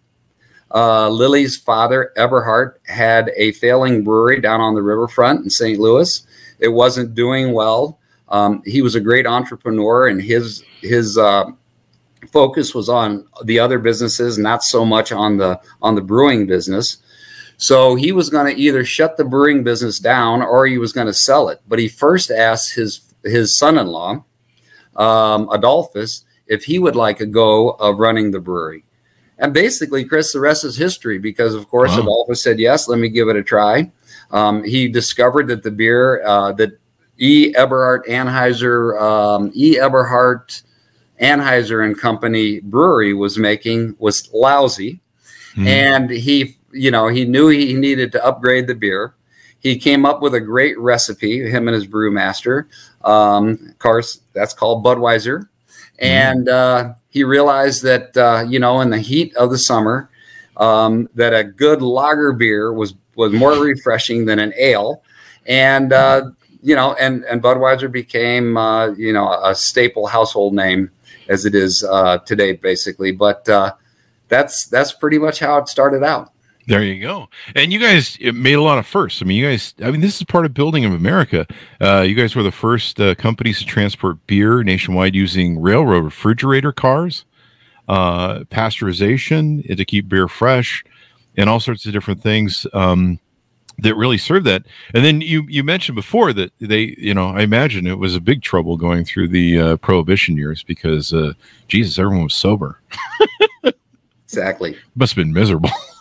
uh, 0.74 1.08
Lily's 1.08 1.56
father, 1.56 2.12
Eberhard, 2.16 2.80
had 2.86 3.30
a 3.36 3.52
failing 3.52 4.02
brewery 4.02 4.40
down 4.40 4.60
on 4.60 4.74
the 4.74 4.82
riverfront 4.82 5.44
in 5.44 5.50
St. 5.50 5.78
Louis. 5.78 6.26
It 6.58 6.68
wasn't 6.68 7.14
doing 7.14 7.52
well. 7.52 8.00
Um, 8.28 8.62
he 8.66 8.82
was 8.82 8.96
a 8.96 9.00
great 9.00 9.26
entrepreneur, 9.26 10.08
and 10.08 10.20
his 10.20 10.64
his 10.80 11.16
uh, 11.16 11.44
focus 12.32 12.74
was 12.74 12.88
on 12.88 13.26
the 13.44 13.60
other 13.60 13.78
businesses, 13.78 14.36
not 14.36 14.64
so 14.64 14.84
much 14.84 15.12
on 15.12 15.36
the 15.36 15.60
on 15.80 15.94
the 15.94 16.00
brewing 16.00 16.46
business. 16.46 16.98
So 17.56 17.94
he 17.94 18.10
was 18.10 18.28
going 18.28 18.52
to 18.52 18.60
either 18.60 18.84
shut 18.84 19.16
the 19.16 19.24
brewing 19.24 19.62
business 19.62 20.00
down 20.00 20.42
or 20.42 20.66
he 20.66 20.78
was 20.78 20.92
going 20.92 21.06
to 21.06 21.14
sell 21.14 21.48
it. 21.48 21.60
But 21.68 21.78
he 21.78 21.88
first 21.88 22.32
asked 22.32 22.74
his 22.74 23.14
his 23.22 23.56
son-in-law, 23.56 24.24
um, 24.96 25.48
Adolphus, 25.50 26.24
if 26.46 26.64
he 26.64 26.78
would 26.78 26.96
like 26.96 27.20
a 27.20 27.26
go 27.26 27.70
of 27.70 27.98
running 27.98 28.32
the 28.32 28.40
brewery. 28.40 28.83
And 29.38 29.52
basically, 29.52 30.04
Chris, 30.04 30.32
the 30.32 30.40
rest 30.40 30.64
is 30.64 30.76
history 30.76 31.18
because, 31.18 31.54
of 31.54 31.68
course, 31.68 31.90
wow. 31.92 32.00
Adolphus 32.00 32.42
said, 32.42 32.58
yes, 32.58 32.88
let 32.88 32.98
me 32.98 33.08
give 33.08 33.28
it 33.28 33.36
a 33.36 33.42
try. 33.42 33.90
Um, 34.30 34.64
he 34.64 34.88
discovered 34.88 35.48
that 35.48 35.62
the 35.62 35.70
beer 35.70 36.24
uh, 36.24 36.52
that 36.52 36.78
E. 37.18 37.54
Eberhard 37.56 38.04
Anheuser, 38.06 39.00
um, 39.00 39.50
E. 39.54 39.78
Eberhard 39.78 40.52
Anheuser 41.20 41.84
and 41.84 41.98
Company 41.98 42.60
brewery 42.60 43.14
was 43.14 43.38
making 43.38 43.96
was 43.98 44.28
lousy. 44.32 45.00
Mm. 45.54 45.66
And 45.66 46.10
he, 46.10 46.56
you 46.72 46.90
know, 46.90 47.08
he 47.08 47.24
knew 47.24 47.48
he 47.48 47.74
needed 47.74 48.12
to 48.12 48.24
upgrade 48.24 48.66
the 48.66 48.74
beer. 48.74 49.14
He 49.60 49.78
came 49.78 50.04
up 50.04 50.20
with 50.20 50.34
a 50.34 50.40
great 50.40 50.78
recipe, 50.78 51.48
him 51.48 51.68
and 51.68 51.74
his 51.74 51.86
brewmaster. 51.86 52.66
Um, 53.02 53.68
of 53.70 53.78
course, 53.78 54.20
that's 54.32 54.52
called 54.52 54.84
Budweiser. 54.84 55.48
Mm. 56.04 56.08
And 56.08 56.48
uh, 56.48 56.94
he 57.08 57.24
realized 57.24 57.82
that 57.82 58.16
uh, 58.16 58.44
you 58.46 58.58
know 58.58 58.80
in 58.80 58.90
the 58.90 58.98
heat 58.98 59.34
of 59.36 59.50
the 59.50 59.58
summer 59.58 60.10
um, 60.56 61.08
that 61.14 61.32
a 61.32 61.44
good 61.44 61.82
lager 61.82 62.32
beer 62.32 62.72
was 62.72 62.94
was 63.16 63.32
more 63.32 63.52
refreshing 63.52 64.26
than 64.26 64.38
an 64.38 64.52
ale, 64.56 65.02
and 65.46 65.92
uh, 65.92 66.30
you 66.62 66.74
know, 66.74 66.94
and 66.94 67.24
and 67.24 67.42
Budweiser 67.42 67.90
became 67.90 68.56
uh, 68.56 68.88
you 68.92 69.12
know 69.12 69.32
a 69.42 69.54
staple 69.54 70.06
household 70.06 70.54
name 70.54 70.90
as 71.28 71.44
it 71.44 71.54
is 71.54 71.84
uh, 71.84 72.18
today, 72.18 72.52
basically. 72.52 73.12
But 73.12 73.48
uh, 73.48 73.74
that's 74.28 74.66
that's 74.66 74.92
pretty 74.92 75.18
much 75.18 75.40
how 75.40 75.58
it 75.58 75.68
started 75.68 76.02
out. 76.02 76.32
There 76.66 76.82
you 76.82 77.00
go. 77.00 77.28
And 77.54 77.72
you 77.72 77.78
guys 77.78 78.18
made 78.20 78.54
a 78.54 78.62
lot 78.62 78.78
of 78.78 78.86
firsts. 78.86 79.20
I 79.20 79.26
mean, 79.26 79.36
you 79.36 79.46
guys, 79.46 79.74
I 79.82 79.90
mean, 79.90 80.00
this 80.00 80.16
is 80.16 80.22
part 80.24 80.46
of 80.46 80.54
building 80.54 80.84
of 80.84 80.92
America. 80.92 81.46
Uh, 81.80 82.00
you 82.00 82.14
guys 82.14 82.34
were 82.34 82.42
the 82.42 82.52
first 82.52 83.00
uh, 83.00 83.14
companies 83.14 83.58
to 83.58 83.66
transport 83.66 84.26
beer 84.26 84.62
nationwide 84.62 85.14
using 85.14 85.60
railroad 85.60 86.04
refrigerator 86.04 86.72
cars, 86.72 87.24
uh, 87.88 88.40
pasteurization 88.44 89.76
to 89.76 89.84
keep 89.84 90.08
beer 90.08 90.26
fresh, 90.26 90.82
and 91.36 91.50
all 91.50 91.60
sorts 91.60 91.84
of 91.84 91.92
different 91.92 92.22
things. 92.22 92.66
Um, 92.72 93.20
that 93.78 93.96
really 93.96 94.18
served 94.18 94.46
that. 94.46 94.64
And 94.94 95.04
then 95.04 95.20
you 95.20 95.46
you 95.48 95.64
mentioned 95.64 95.96
before 95.96 96.32
that 96.32 96.52
they, 96.60 96.94
you 96.96 97.12
know, 97.12 97.30
I 97.30 97.40
imagine 97.40 97.88
it 97.88 97.98
was 97.98 98.14
a 98.14 98.20
big 98.20 98.40
trouble 98.40 98.76
going 98.76 99.04
through 99.04 99.28
the 99.28 99.58
uh, 99.58 99.76
prohibition 99.78 100.36
years 100.36 100.62
because 100.62 101.12
uh, 101.12 101.32
Jesus, 101.66 101.98
everyone 101.98 102.24
was 102.24 102.34
sober. 102.34 102.80
exactly. 104.24 104.76
Must 104.94 105.14
have 105.14 105.24
been 105.24 105.32
miserable. 105.32 105.70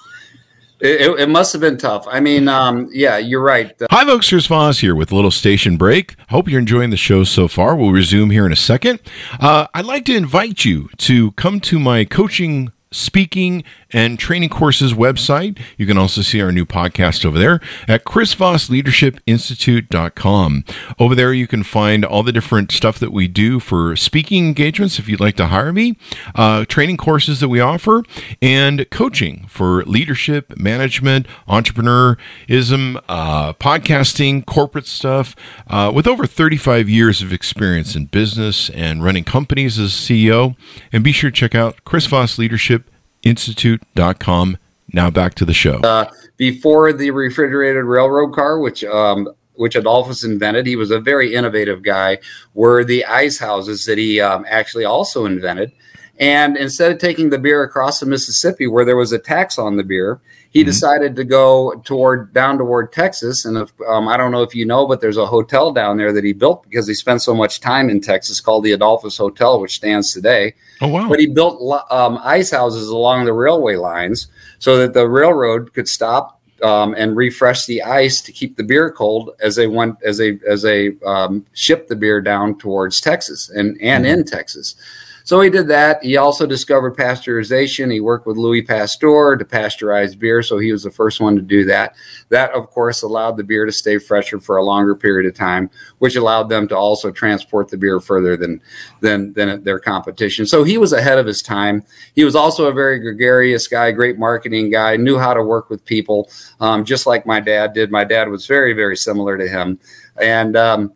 It, 0.83 1.17
it, 1.17 1.29
must 1.29 1.53
have 1.53 1.61
been 1.61 1.77
tough. 1.77 2.05
I 2.09 2.19
mean, 2.19 2.49
um, 2.49 2.89
yeah, 2.91 3.17
you're 3.17 3.41
right. 3.41 3.73
Hi, 3.89 4.03
folks. 4.03 4.27
Chris 4.27 4.47
Voss 4.47 4.79
here 4.79 4.93
with 4.93 5.13
a 5.13 5.15
little 5.15 5.31
station 5.31 5.77
break. 5.77 6.17
Hope 6.27 6.49
you're 6.49 6.59
enjoying 6.59 6.89
the 6.89 6.97
show 6.97 7.23
so 7.23 7.47
far. 7.47 7.77
We'll 7.77 7.93
resume 7.93 8.31
here 8.31 8.45
in 8.45 8.51
a 8.51 8.57
second. 8.57 8.99
Uh, 9.39 9.67
I'd 9.73 9.85
like 9.85 10.03
to 10.05 10.15
invite 10.15 10.65
you 10.65 10.89
to 10.97 11.31
come 11.31 11.61
to 11.61 11.79
my 11.79 12.03
coaching 12.03 12.73
speaking 12.93 13.63
and 13.91 14.17
training 14.17 14.49
courses 14.49 14.93
website. 14.93 15.59
You 15.77 15.85
can 15.85 15.97
also 15.97 16.21
see 16.21 16.41
our 16.41 16.51
new 16.51 16.65
podcast 16.65 17.25
over 17.25 17.37
there 17.37 17.59
at 17.87 18.05
chrisvossleadershipinstitute.com. 18.05 20.63
Over 20.99 21.15
there, 21.15 21.33
you 21.33 21.47
can 21.47 21.63
find 21.63 22.05
all 22.05 22.21
the 22.23 22.31
different 22.31 22.71
stuff 22.71 22.97
that 22.99 23.11
we 23.11 23.27
do 23.27 23.59
for 23.59 23.95
speaking 23.95 24.47
engagements 24.47 24.99
if 24.99 25.09
you'd 25.09 25.19
like 25.19 25.35
to 25.35 25.47
hire 25.47 25.73
me, 25.73 25.97
uh, 26.35 26.65
training 26.65 26.97
courses 26.97 27.39
that 27.39 27.49
we 27.49 27.59
offer, 27.59 28.03
and 28.41 28.89
coaching 28.89 29.45
for 29.47 29.83
leadership, 29.83 30.57
management, 30.57 31.27
entrepreneurism, 31.47 33.01
uh, 33.09 33.53
podcasting, 33.53 34.45
corporate 34.45 34.87
stuff. 34.87 35.35
Uh, 35.67 35.91
with 35.93 36.07
over 36.07 36.25
35 36.25 36.89
years 36.89 37.21
of 37.21 37.33
experience 37.33 37.95
in 37.95 38.05
business 38.05 38.69
and 38.71 39.03
running 39.03 39.23
companies 39.23 39.79
as 39.79 39.91
CEO. 39.91 40.55
And 40.91 41.03
be 41.03 41.11
sure 41.11 41.29
to 41.29 41.35
check 41.35 41.55
out 41.55 41.83
Chris 41.85 42.05
Voss 42.05 42.37
Leadership 42.37 42.82
institute.com. 43.23 44.57
Now 44.91 45.09
back 45.09 45.33
to 45.35 45.45
the 45.45 45.53
show. 45.53 45.79
Uh, 45.79 46.09
before 46.37 46.93
the 46.93 47.11
refrigerated 47.11 47.83
railroad 47.85 48.33
car, 48.33 48.59
which 48.59 48.83
um, 48.83 49.27
which 49.55 49.75
Adolphus 49.75 50.23
invented, 50.23 50.65
he 50.65 50.75
was 50.75 50.91
a 50.91 50.99
very 50.99 51.33
innovative 51.33 51.83
guy. 51.83 52.19
Were 52.53 52.83
the 52.83 53.05
ice 53.05 53.37
houses 53.37 53.85
that 53.85 53.97
he 53.97 54.19
um, 54.19 54.45
actually 54.47 54.85
also 54.85 55.25
invented. 55.25 55.71
And 56.19 56.57
instead 56.57 56.91
of 56.91 56.99
taking 56.99 57.31
the 57.31 57.39
beer 57.39 57.63
across 57.63 57.99
the 57.99 58.05
Mississippi, 58.05 58.67
where 58.67 58.85
there 58.85 58.95
was 58.95 59.11
a 59.11 59.19
tax 59.19 59.57
on 59.57 59.77
the 59.77 59.83
beer, 59.83 60.21
he 60.51 60.59
mm-hmm. 60.59 60.67
decided 60.67 61.15
to 61.15 61.23
go 61.23 61.81
toward 61.83 62.31
down 62.33 62.59
toward 62.59 62.93
Texas. 62.93 63.45
And 63.45 63.57
if, 63.57 63.73
um, 63.87 64.07
I 64.07 64.15
don't 64.15 64.31
know 64.31 64.43
if 64.43 64.53
you 64.53 64.65
know, 64.65 64.85
but 64.85 65.01
there's 65.01 65.17
a 65.17 65.25
hotel 65.25 65.71
down 65.73 65.97
there 65.97 66.13
that 66.13 66.23
he 66.23 66.31
built 66.31 66.63
because 66.63 66.87
he 66.87 66.93
spent 66.93 67.23
so 67.23 67.33
much 67.33 67.59
time 67.59 67.89
in 67.89 67.99
Texas 67.99 68.39
called 68.39 68.63
the 68.63 68.73
Adolphus 68.73 69.17
Hotel, 69.17 69.59
which 69.59 69.73
stands 69.73 70.13
today. 70.13 70.53
Oh 70.81 70.87
wow! 70.87 71.09
But 71.09 71.19
he 71.19 71.25
built 71.25 71.59
um, 71.89 72.19
ice 72.23 72.51
houses 72.51 72.89
along 72.89 73.25
the 73.25 73.33
railway 73.33 73.75
lines 73.75 74.27
so 74.59 74.77
that 74.77 74.93
the 74.93 75.09
railroad 75.09 75.73
could 75.73 75.87
stop 75.87 76.39
um, 76.61 76.93
and 76.95 77.17
refresh 77.17 77.65
the 77.65 77.81
ice 77.81 78.21
to 78.21 78.31
keep 78.31 78.55
the 78.55 78.63
beer 78.63 78.91
cold 78.91 79.31
as 79.41 79.55
they 79.55 79.67
went 79.67 79.97
as 80.03 80.19
they 80.19 80.39
as 80.47 80.61
they 80.61 80.91
um, 81.05 81.45
shipped 81.53 81.89
the 81.89 81.95
beer 81.95 82.21
down 82.21 82.57
towards 82.59 83.01
Texas 83.01 83.49
and 83.49 83.77
and 83.81 84.05
mm-hmm. 84.05 84.19
in 84.19 84.23
Texas. 84.25 84.75
So 85.23 85.39
he 85.39 85.49
did 85.49 85.67
that. 85.69 86.03
He 86.03 86.17
also 86.17 86.45
discovered 86.45 86.97
pasteurization. 86.97 87.91
He 87.91 88.01
worked 88.01 88.27
with 88.27 88.37
Louis 88.37 88.61
Pasteur 88.61 89.37
to 89.37 89.45
pasteurize 89.45 90.17
beer. 90.17 90.43
So 90.43 90.57
he 90.57 90.71
was 90.71 90.83
the 90.83 90.91
first 90.91 91.21
one 91.21 91.35
to 91.35 91.41
do 91.41 91.63
that. 91.65 91.95
That, 92.29 92.51
of 92.51 92.69
course, 92.69 93.01
allowed 93.01 93.37
the 93.37 93.43
beer 93.43 93.65
to 93.65 93.71
stay 93.71 93.97
fresher 93.97 94.39
for 94.39 94.57
a 94.57 94.63
longer 94.63 94.95
period 94.95 95.27
of 95.29 95.37
time, 95.37 95.69
which 95.99 96.15
allowed 96.15 96.49
them 96.49 96.67
to 96.67 96.77
also 96.77 97.11
transport 97.11 97.69
the 97.69 97.77
beer 97.77 97.99
further 97.99 98.35
than, 98.35 98.61
than, 98.99 99.33
than 99.33 99.63
their 99.63 99.79
competition. 99.79 100.45
So 100.45 100.63
he 100.63 100.77
was 100.77 100.91
ahead 100.91 101.17
of 101.17 101.25
his 101.25 101.41
time. 101.41 101.85
He 102.15 102.25
was 102.25 102.35
also 102.35 102.65
a 102.65 102.73
very 102.73 102.99
gregarious 102.99 103.67
guy, 103.67 103.91
great 103.91 104.19
marketing 104.19 104.71
guy, 104.71 104.97
knew 104.97 105.17
how 105.17 105.33
to 105.33 105.43
work 105.43 105.69
with 105.69 105.85
people, 105.85 106.29
um, 106.59 106.83
just 106.83 107.07
like 107.07 107.25
my 107.25 107.39
dad 107.39 107.73
did. 107.73 107.91
My 107.91 108.03
dad 108.03 108.27
was 108.27 108.45
very, 108.45 108.73
very 108.73 108.97
similar 108.97 109.37
to 109.37 109.47
him. 109.47 109.79
And, 110.19 110.57
um, 110.57 110.93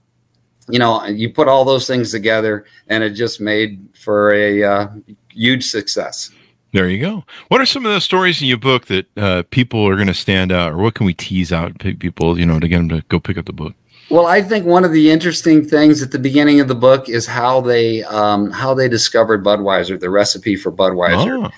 you 0.70 0.80
know, 0.80 1.06
you 1.06 1.32
put 1.32 1.48
all 1.48 1.66
those 1.66 1.88
things 1.88 2.12
together, 2.12 2.66
and 2.88 3.04
it 3.04 3.12
just 3.12 3.40
made 3.40 3.88
for 4.00 4.34
a 4.34 4.64
uh, 4.64 4.88
huge 5.32 5.64
success. 5.64 6.32
There 6.74 6.90
you 6.90 7.00
go. 7.00 7.24
What 7.48 7.62
are 7.62 7.66
some 7.66 7.86
of 7.86 7.94
the 7.94 8.02
stories 8.02 8.42
in 8.42 8.48
your 8.48 8.58
book 8.58 8.88
that 8.88 9.18
uh, 9.18 9.44
people 9.50 9.88
are 9.88 9.96
going 9.96 10.08
to 10.08 10.14
stand 10.14 10.52
out, 10.52 10.74
or 10.74 10.78
what 10.78 10.96
can 10.96 11.06
we 11.06 11.14
tease 11.14 11.54
out 11.54 11.80
people, 11.80 12.38
you 12.38 12.46
know, 12.46 12.60
to 12.60 12.68
get 12.68 12.78
them 12.78 12.90
to 12.90 13.02
go 13.08 13.20
pick 13.20 13.38
up 13.38 13.46
the 13.46 13.54
book? 13.54 13.74
Well, 14.10 14.26
I 14.26 14.42
think 14.42 14.66
one 14.66 14.86
of 14.86 14.94
the 14.94 15.10
interesting 15.10 15.68
things 15.68 16.02
at 16.02 16.12
the 16.12 16.20
beginning 16.20 16.62
of 16.62 16.68
the 16.68 16.76
book 16.76 17.10
is 17.10 17.26
how 17.26 17.60
they 17.62 18.04
um, 18.04 18.52
how 18.52 18.74
they 18.74 18.88
discovered 18.88 19.44
Budweiser, 19.44 20.00
the 20.00 20.10
recipe 20.10 20.56
for 20.56 20.72
Budweiser. 20.72 21.46
Oh 21.46 21.52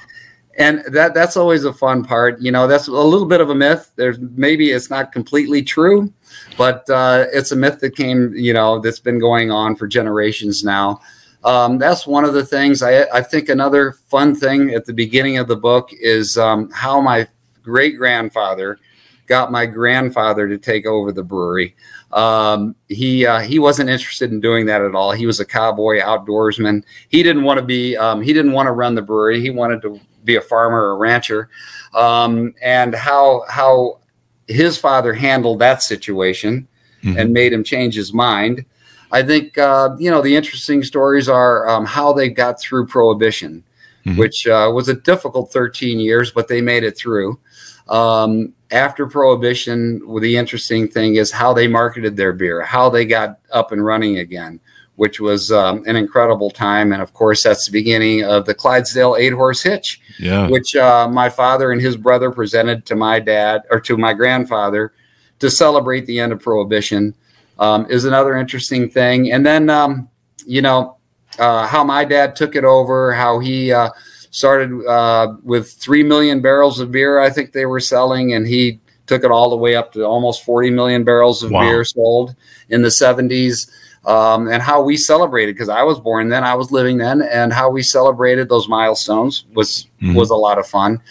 and 0.59 0.83
that 0.89 1.13
that's 1.13 1.37
always 1.37 1.63
a 1.63 1.73
fun 1.73 2.03
part. 2.03 2.39
You 2.41 2.51
know, 2.51 2.67
that's 2.67 2.87
a 2.87 2.91
little 2.91 3.25
bit 3.25 3.39
of 3.39 3.49
a 3.49 3.55
myth. 3.55 3.91
There's 3.95 4.19
maybe 4.19 4.71
it's 4.71 4.89
not 4.89 5.13
completely 5.13 5.63
true, 5.63 6.13
but 6.57 6.87
uh, 6.89 7.25
it's 7.31 7.53
a 7.53 7.55
myth 7.55 7.79
that 7.79 7.95
came, 7.95 8.33
you 8.35 8.53
know, 8.53 8.79
that's 8.79 8.99
been 8.99 9.19
going 9.19 9.51
on 9.51 9.77
for 9.77 9.87
generations 9.87 10.63
now. 10.63 10.99
Um, 11.45 11.77
that's 11.77 12.05
one 12.05 12.25
of 12.25 12.33
the 12.33 12.45
things. 12.45 12.83
I, 12.83 13.03
I, 13.13 13.21
think 13.21 13.47
another 13.47 13.93
fun 14.09 14.35
thing 14.35 14.73
at 14.73 14.83
the 14.83 14.91
beginning 14.91 15.37
of 15.37 15.47
the 15.47 15.55
book 15.55 15.89
is 15.93 16.37
um, 16.37 16.69
how 16.71 16.99
my 16.99 17.29
great 17.63 17.95
grandfather 17.97 18.77
got 19.25 19.49
my 19.49 19.65
grandfather 19.65 20.49
to 20.49 20.57
take 20.57 20.85
over 20.85 21.13
the 21.13 21.23
brewery. 21.23 21.77
Um, 22.11 22.75
he 22.89 23.25
uh, 23.25 23.39
he 23.39 23.57
wasn't 23.57 23.89
interested 23.89 24.31
in 24.31 24.41
doing 24.41 24.65
that 24.65 24.81
at 24.81 24.95
all. 24.95 25.13
He 25.13 25.25
was 25.25 25.39
a 25.39 25.45
cowboy 25.45 26.01
outdoorsman. 26.01 26.83
He 27.07 27.23
didn't 27.23 27.43
want 27.43 27.59
to 27.59 27.65
be. 27.65 27.95
Um, 27.95 28.21
he 28.21 28.33
didn't 28.33 28.51
want 28.51 28.67
to 28.67 28.73
run 28.73 28.95
the 28.95 29.01
brewery. 29.01 29.39
He 29.39 29.51
wanted 29.51 29.81
to 29.83 30.01
be 30.29 30.35
a 30.35 30.41
farmer 30.41 30.89
or 30.89 30.91
a 30.91 30.95
rancher, 30.95 31.49
um, 31.93 32.53
and 32.61 32.93
how 32.93 33.43
how 33.49 33.99
his 34.47 34.77
father 34.77 35.13
handled 35.13 35.59
that 35.59 35.81
situation 35.81 36.67
mm-hmm. 37.03 37.17
and 37.17 37.33
made 37.33 37.51
him 37.53 37.63
change 37.63 37.95
his 37.95 38.13
mind. 38.13 38.65
I 39.11 39.23
think 39.23 39.57
uh, 39.57 39.95
you 39.97 40.11
know 40.11 40.21
the 40.21 40.35
interesting 40.35 40.83
stories 40.83 41.27
are 41.27 41.67
um, 41.67 41.85
how 41.85 42.13
they 42.13 42.29
got 42.29 42.61
through 42.61 42.87
prohibition, 42.87 43.63
mm-hmm. 44.05 44.19
which 44.19 44.47
uh, 44.47 44.71
was 44.73 44.87
a 44.87 44.93
difficult 44.93 45.51
13 45.51 45.99
years, 45.99 46.31
but 46.31 46.47
they 46.47 46.61
made 46.61 46.83
it 46.83 46.97
through. 46.97 47.39
Um, 47.87 48.53
after 48.69 49.07
prohibition, 49.07 49.99
the 50.21 50.37
interesting 50.37 50.87
thing 50.87 51.15
is 51.15 51.31
how 51.31 51.53
they 51.53 51.67
marketed 51.67 52.15
their 52.15 52.33
beer, 52.33 52.61
how 52.61 52.87
they 52.87 53.03
got 53.03 53.39
up 53.51 53.71
and 53.71 53.83
running 53.83 54.19
again 54.19 54.59
which 54.99 55.21
was 55.21 55.49
um, 55.49 55.81
an 55.87 55.95
incredible 55.95 56.49
time. 56.49 56.91
And 56.91 57.01
of 57.01 57.13
course, 57.13 57.41
that's 57.41 57.65
the 57.65 57.71
beginning 57.71 58.25
of 58.25 58.45
the 58.45 58.53
Clydesdale 58.53 59.15
Eight 59.17 59.31
Horse 59.31 59.63
Hitch, 59.63 60.01
yeah. 60.19 60.49
which 60.49 60.75
uh, 60.75 61.07
my 61.07 61.29
father 61.29 61.71
and 61.71 61.79
his 61.79 61.95
brother 61.95 62.31
presented 62.31 62.85
to 62.87 62.97
my 62.97 63.21
dad 63.21 63.61
or 63.71 63.79
to 63.79 63.95
my 63.95 64.11
grandfather 64.11 64.91
to 65.39 65.49
celebrate 65.49 66.05
the 66.05 66.19
end 66.19 66.33
of 66.33 66.41
Prohibition. 66.41 67.15
Um, 67.59 67.87
is 67.89 68.03
another 68.03 68.35
interesting 68.35 68.89
thing. 68.89 69.31
And 69.31 69.45
then, 69.45 69.69
um, 69.69 70.09
you 70.45 70.61
know, 70.61 70.97
uh, 71.37 71.65
how 71.65 71.85
my 71.85 72.03
dad 72.03 72.35
took 72.35 72.57
it 72.57 72.65
over, 72.65 73.13
how 73.13 73.39
he 73.39 73.71
uh, 73.71 73.91
started 74.31 74.85
uh, 74.85 75.35
with 75.43 75.71
3 75.71 76.03
million 76.03 76.41
barrels 76.41 76.81
of 76.81 76.91
beer, 76.91 77.19
I 77.19 77.29
think 77.29 77.53
they 77.53 77.65
were 77.65 77.79
selling, 77.79 78.33
and 78.33 78.45
he 78.45 78.81
took 79.07 79.23
it 79.23 79.31
all 79.31 79.49
the 79.49 79.57
way 79.57 79.75
up 79.77 79.93
to 79.93 80.03
almost 80.03 80.43
40 80.43 80.71
million 80.71 81.05
barrels 81.05 81.41
of 81.41 81.51
wow. 81.51 81.61
beer 81.61 81.85
sold 81.85 82.35
in 82.69 82.81
the 82.81 82.89
70s 82.89 83.71
um, 84.05 84.47
and 84.47 84.61
how 84.61 84.81
we 84.81 84.97
celebrated 84.97 85.55
because 85.55 85.69
I 85.69 85.83
was 85.83 85.99
born 85.99 86.29
then, 86.29 86.43
I 86.43 86.55
was 86.55 86.71
living 86.71 86.97
then, 86.97 87.21
and 87.21 87.53
how 87.53 87.69
we 87.69 87.81
celebrated 87.81 88.49
those 88.49 88.67
milestones 88.67 89.45
was 89.53 89.87
mm-hmm. 90.01 90.15
was 90.15 90.29
a 90.29 90.35
lot 90.35 90.57
of 90.57 90.67
fun. 90.67 91.01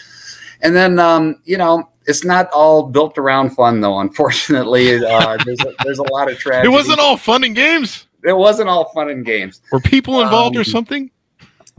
And 0.61 0.75
then 0.75 0.99
um, 0.99 1.40
you 1.45 1.59
know 1.59 1.88
it's 2.09 2.25
not 2.25 2.50
all 2.52 2.85
built 2.85 3.18
around 3.18 3.50
fun 3.50 3.80
though. 3.80 4.00
Unfortunately, 4.00 5.04
uh, 5.04 5.37
there's 5.45 5.61
a, 5.61 5.75
there's 5.85 5.99
a 5.99 6.12
lot 6.12 6.30
of 6.30 6.38
tragedy. 6.38 6.68
It 6.68 6.73
wasn't 6.73 6.99
all 6.99 7.16
fun 7.16 7.45
and 7.45 7.54
games. 7.54 8.07
It 8.25 8.37
wasn't 8.37 8.68
all 8.68 8.87
fun 8.87 9.11
and 9.11 9.25
games. 9.25 9.61
Were 9.71 9.80
people 9.80 10.21
involved 10.23 10.57
um, 10.57 10.62
or 10.62 10.64
something? 10.64 11.11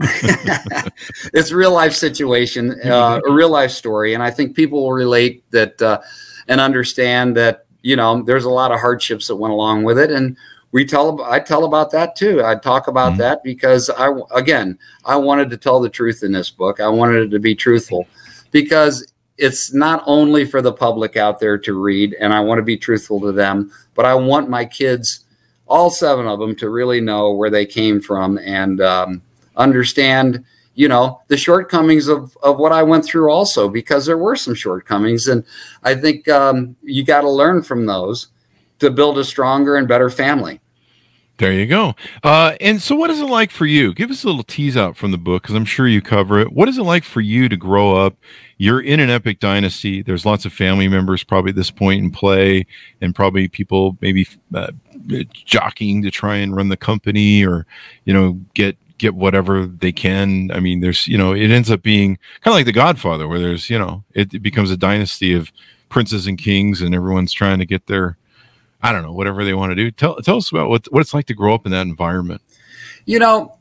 it's 1.34 1.52
real 1.52 1.72
life 1.72 1.94
situation, 1.94 2.80
uh, 2.84 3.20
a 3.26 3.30
real 3.30 3.50
life 3.50 3.70
story, 3.70 4.14
and 4.14 4.22
I 4.22 4.30
think 4.30 4.56
people 4.56 4.82
will 4.82 4.92
relate 4.92 5.44
that 5.50 5.82
uh, 5.82 6.00
and 6.48 6.58
understand 6.58 7.36
that 7.36 7.66
you 7.82 7.96
know 7.96 8.22
there's 8.22 8.44
a 8.44 8.50
lot 8.50 8.72
of 8.72 8.80
hardships 8.80 9.26
that 9.28 9.36
went 9.36 9.52
along 9.52 9.82
with 9.84 9.98
it, 9.98 10.10
and 10.10 10.38
we 10.72 10.84
tell 10.84 11.22
I 11.22 11.40
tell 11.40 11.64
about 11.64 11.90
that 11.92 12.16
too. 12.16 12.44
I 12.44 12.56
talk 12.56 12.86
about 12.86 13.12
mm-hmm. 13.12 13.20
that 13.20 13.42
because 13.42 13.90
I 13.90 14.10
again 14.34 14.78
I 15.04 15.16
wanted 15.16 15.50
to 15.50 15.56
tell 15.56 15.80
the 15.80 15.88
truth 15.88 16.22
in 16.22 16.32
this 16.32 16.50
book. 16.50 16.80
I 16.80 16.88
wanted 16.88 17.22
it 17.22 17.30
to 17.30 17.38
be 17.38 17.54
truthful 17.54 18.06
because 18.50 19.12
it's 19.40 19.72
not 19.72 20.02
only 20.06 20.44
for 20.44 20.60
the 20.60 20.72
public 20.72 21.16
out 21.16 21.40
there 21.40 21.56
to 21.58 21.72
read, 21.72 22.14
and 22.20 22.32
I 22.32 22.40
want 22.40 22.58
to 22.58 22.62
be 22.62 22.76
truthful 22.76 23.20
to 23.22 23.32
them, 23.32 23.72
but 23.94 24.04
I 24.04 24.14
want 24.14 24.50
my 24.50 24.66
kids, 24.66 25.24
all 25.66 25.88
seven 25.88 26.26
of 26.26 26.38
them, 26.38 26.54
to 26.56 26.68
really 26.68 27.00
know 27.00 27.32
where 27.32 27.48
they 27.48 27.64
came 27.64 28.02
from 28.02 28.38
and 28.38 28.82
um, 28.82 29.22
understand, 29.56 30.44
you 30.74 30.88
know, 30.88 31.22
the 31.28 31.38
shortcomings 31.38 32.06
of, 32.06 32.36
of 32.42 32.58
what 32.58 32.70
I 32.70 32.82
went 32.82 33.06
through 33.06 33.30
also, 33.30 33.70
because 33.70 34.04
there 34.04 34.18
were 34.18 34.36
some 34.36 34.54
shortcomings. 34.54 35.26
And 35.26 35.42
I 35.82 35.94
think 35.94 36.28
um, 36.28 36.76
you 36.82 37.02
got 37.02 37.22
to 37.22 37.30
learn 37.30 37.62
from 37.62 37.86
those 37.86 38.28
to 38.80 38.90
build 38.90 39.18
a 39.18 39.24
stronger 39.24 39.76
and 39.76 39.86
better 39.86 40.10
family. 40.10 40.60
There 41.40 41.52
you 41.54 41.66
go. 41.66 41.94
Uh, 42.22 42.54
and 42.60 42.82
so, 42.82 42.94
what 42.94 43.08
is 43.08 43.18
it 43.18 43.24
like 43.24 43.50
for 43.50 43.64
you? 43.64 43.94
Give 43.94 44.10
us 44.10 44.24
a 44.24 44.26
little 44.26 44.42
tease 44.42 44.76
out 44.76 44.94
from 44.94 45.10
the 45.10 45.16
book 45.16 45.42
because 45.42 45.56
I'm 45.56 45.64
sure 45.64 45.88
you 45.88 46.02
cover 46.02 46.38
it. 46.38 46.52
What 46.52 46.68
is 46.68 46.76
it 46.76 46.82
like 46.82 47.02
for 47.02 47.22
you 47.22 47.48
to 47.48 47.56
grow 47.56 47.96
up? 47.96 48.14
You're 48.58 48.82
in 48.82 49.00
an 49.00 49.08
epic 49.08 49.40
dynasty. 49.40 50.02
There's 50.02 50.26
lots 50.26 50.44
of 50.44 50.52
family 50.52 50.86
members 50.86 51.24
probably 51.24 51.48
at 51.48 51.56
this 51.56 51.70
point 51.70 52.04
in 52.04 52.10
play, 52.10 52.66
and 53.00 53.14
probably 53.14 53.48
people 53.48 53.96
maybe 54.02 54.28
uh, 54.54 54.72
jockeying 55.32 56.02
to 56.02 56.10
try 56.10 56.36
and 56.36 56.54
run 56.54 56.68
the 56.68 56.76
company 56.76 57.42
or, 57.42 57.64
you 58.04 58.12
know, 58.12 58.38
get 58.52 58.76
get 58.98 59.14
whatever 59.14 59.64
they 59.64 59.92
can. 59.92 60.50
I 60.52 60.60
mean, 60.60 60.80
there's, 60.80 61.08
you 61.08 61.16
know, 61.16 61.32
it 61.32 61.50
ends 61.50 61.70
up 61.70 61.80
being 61.82 62.18
kind 62.42 62.52
of 62.52 62.58
like 62.58 62.66
The 62.66 62.72
Godfather, 62.72 63.26
where 63.26 63.38
there's, 63.38 63.70
you 63.70 63.78
know, 63.78 64.04
it, 64.12 64.34
it 64.34 64.40
becomes 64.40 64.70
a 64.70 64.76
dynasty 64.76 65.32
of 65.32 65.50
princes 65.88 66.26
and 66.26 66.36
kings, 66.36 66.82
and 66.82 66.94
everyone's 66.94 67.32
trying 67.32 67.60
to 67.60 67.66
get 67.66 67.86
their 67.86 68.18
I 68.82 68.92
don't 68.92 69.02
know, 69.02 69.12
whatever 69.12 69.44
they 69.44 69.54
want 69.54 69.70
to 69.70 69.76
do. 69.76 69.90
Tell 69.90 70.16
tell 70.16 70.36
us 70.36 70.50
about 70.50 70.68
what 70.68 70.86
what 70.92 71.00
it's 71.00 71.14
like 71.14 71.26
to 71.26 71.34
grow 71.34 71.54
up 71.54 71.66
in 71.66 71.72
that 71.72 71.86
environment. 71.86 72.42
You 73.04 73.18
know, 73.18 73.58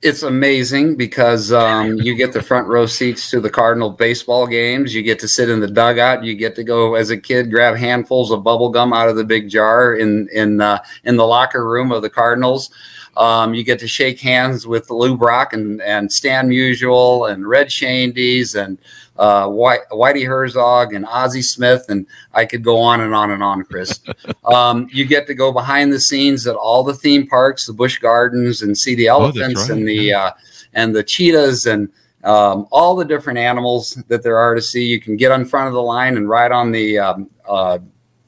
it's 0.00 0.22
amazing 0.22 0.96
because 0.96 1.52
um, 1.52 1.96
you 1.96 2.14
get 2.14 2.32
the 2.32 2.42
front 2.42 2.68
row 2.68 2.86
seats 2.86 3.30
to 3.30 3.40
the 3.40 3.50
Cardinal 3.50 3.90
baseball 3.90 4.46
games. 4.46 4.94
You 4.94 5.02
get 5.02 5.18
to 5.20 5.28
sit 5.28 5.50
in 5.50 5.60
the 5.60 5.68
dugout. 5.68 6.22
You 6.22 6.34
get 6.34 6.54
to 6.56 6.64
go 6.64 6.94
as 6.94 7.10
a 7.10 7.18
kid 7.18 7.50
grab 7.50 7.76
handfuls 7.76 8.30
of 8.30 8.44
bubble 8.44 8.70
gum 8.70 8.92
out 8.92 9.08
of 9.08 9.16
the 9.16 9.24
big 9.24 9.48
jar 9.48 9.94
in 9.94 10.28
in 10.32 10.60
uh, 10.60 10.82
in 11.04 11.16
the 11.16 11.26
locker 11.26 11.66
room 11.68 11.90
of 11.90 12.02
the 12.02 12.10
Cardinals. 12.10 12.70
Um, 13.16 13.52
you 13.52 13.64
get 13.64 13.80
to 13.80 13.88
shake 13.88 14.20
hands 14.20 14.64
with 14.64 14.90
Lou 14.90 15.16
Brock 15.16 15.52
and, 15.52 15.82
and 15.82 16.12
Stan 16.12 16.48
Musial 16.48 17.28
and 17.28 17.48
Red 17.48 17.66
Schoendienst 17.66 18.54
and 18.54 18.78
uh, 19.18 19.48
Whitey 19.48 20.26
Herzog 20.26 20.94
and 20.94 21.04
Ozzie 21.06 21.42
Smith, 21.42 21.86
and 21.88 22.06
I 22.32 22.46
could 22.46 22.62
go 22.62 22.78
on 22.78 23.00
and 23.00 23.14
on 23.14 23.30
and 23.30 23.42
on, 23.42 23.64
Chris. 23.64 24.00
um, 24.44 24.88
you 24.92 25.04
get 25.04 25.26
to 25.26 25.34
go 25.34 25.52
behind 25.52 25.92
the 25.92 26.00
scenes 26.00 26.46
at 26.46 26.56
all 26.56 26.84
the 26.84 26.94
theme 26.94 27.26
parks, 27.26 27.66
the 27.66 27.72
Busch 27.72 27.98
Gardens, 27.98 28.62
and 28.62 28.76
see 28.76 28.94
the 28.94 29.08
oh, 29.08 29.22
elephants 29.22 29.60
oh, 29.60 29.62
right. 29.62 29.78
and 29.78 29.88
the 29.88 30.12
uh, 30.12 30.30
and 30.74 30.94
the 30.94 31.02
cheetahs 31.02 31.66
and 31.66 31.88
um, 32.24 32.66
all 32.70 32.94
the 32.94 33.04
different 33.04 33.38
animals 33.38 33.94
that 34.08 34.22
there 34.22 34.38
are 34.38 34.54
to 34.54 34.62
see. 34.62 34.84
You 34.84 35.00
can 35.00 35.16
get 35.16 35.32
on 35.32 35.44
front 35.44 35.68
of 35.68 35.74
the 35.74 35.82
line 35.82 36.16
and 36.16 36.28
ride 36.28 36.52
on 36.52 36.70
the 36.70 36.98
um, 36.98 37.30
uh, 37.48 37.78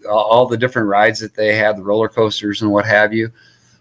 all 0.09 0.47
the 0.47 0.57
different 0.57 0.89
rides 0.89 1.21
that 1.21 1.35
they 1.35 1.55
have, 1.57 1.77
the 1.77 1.83
roller 1.83 2.09
coasters 2.09 2.63
and 2.63 2.71
what 2.71 2.87
have 2.87 3.13
you. 3.13 3.31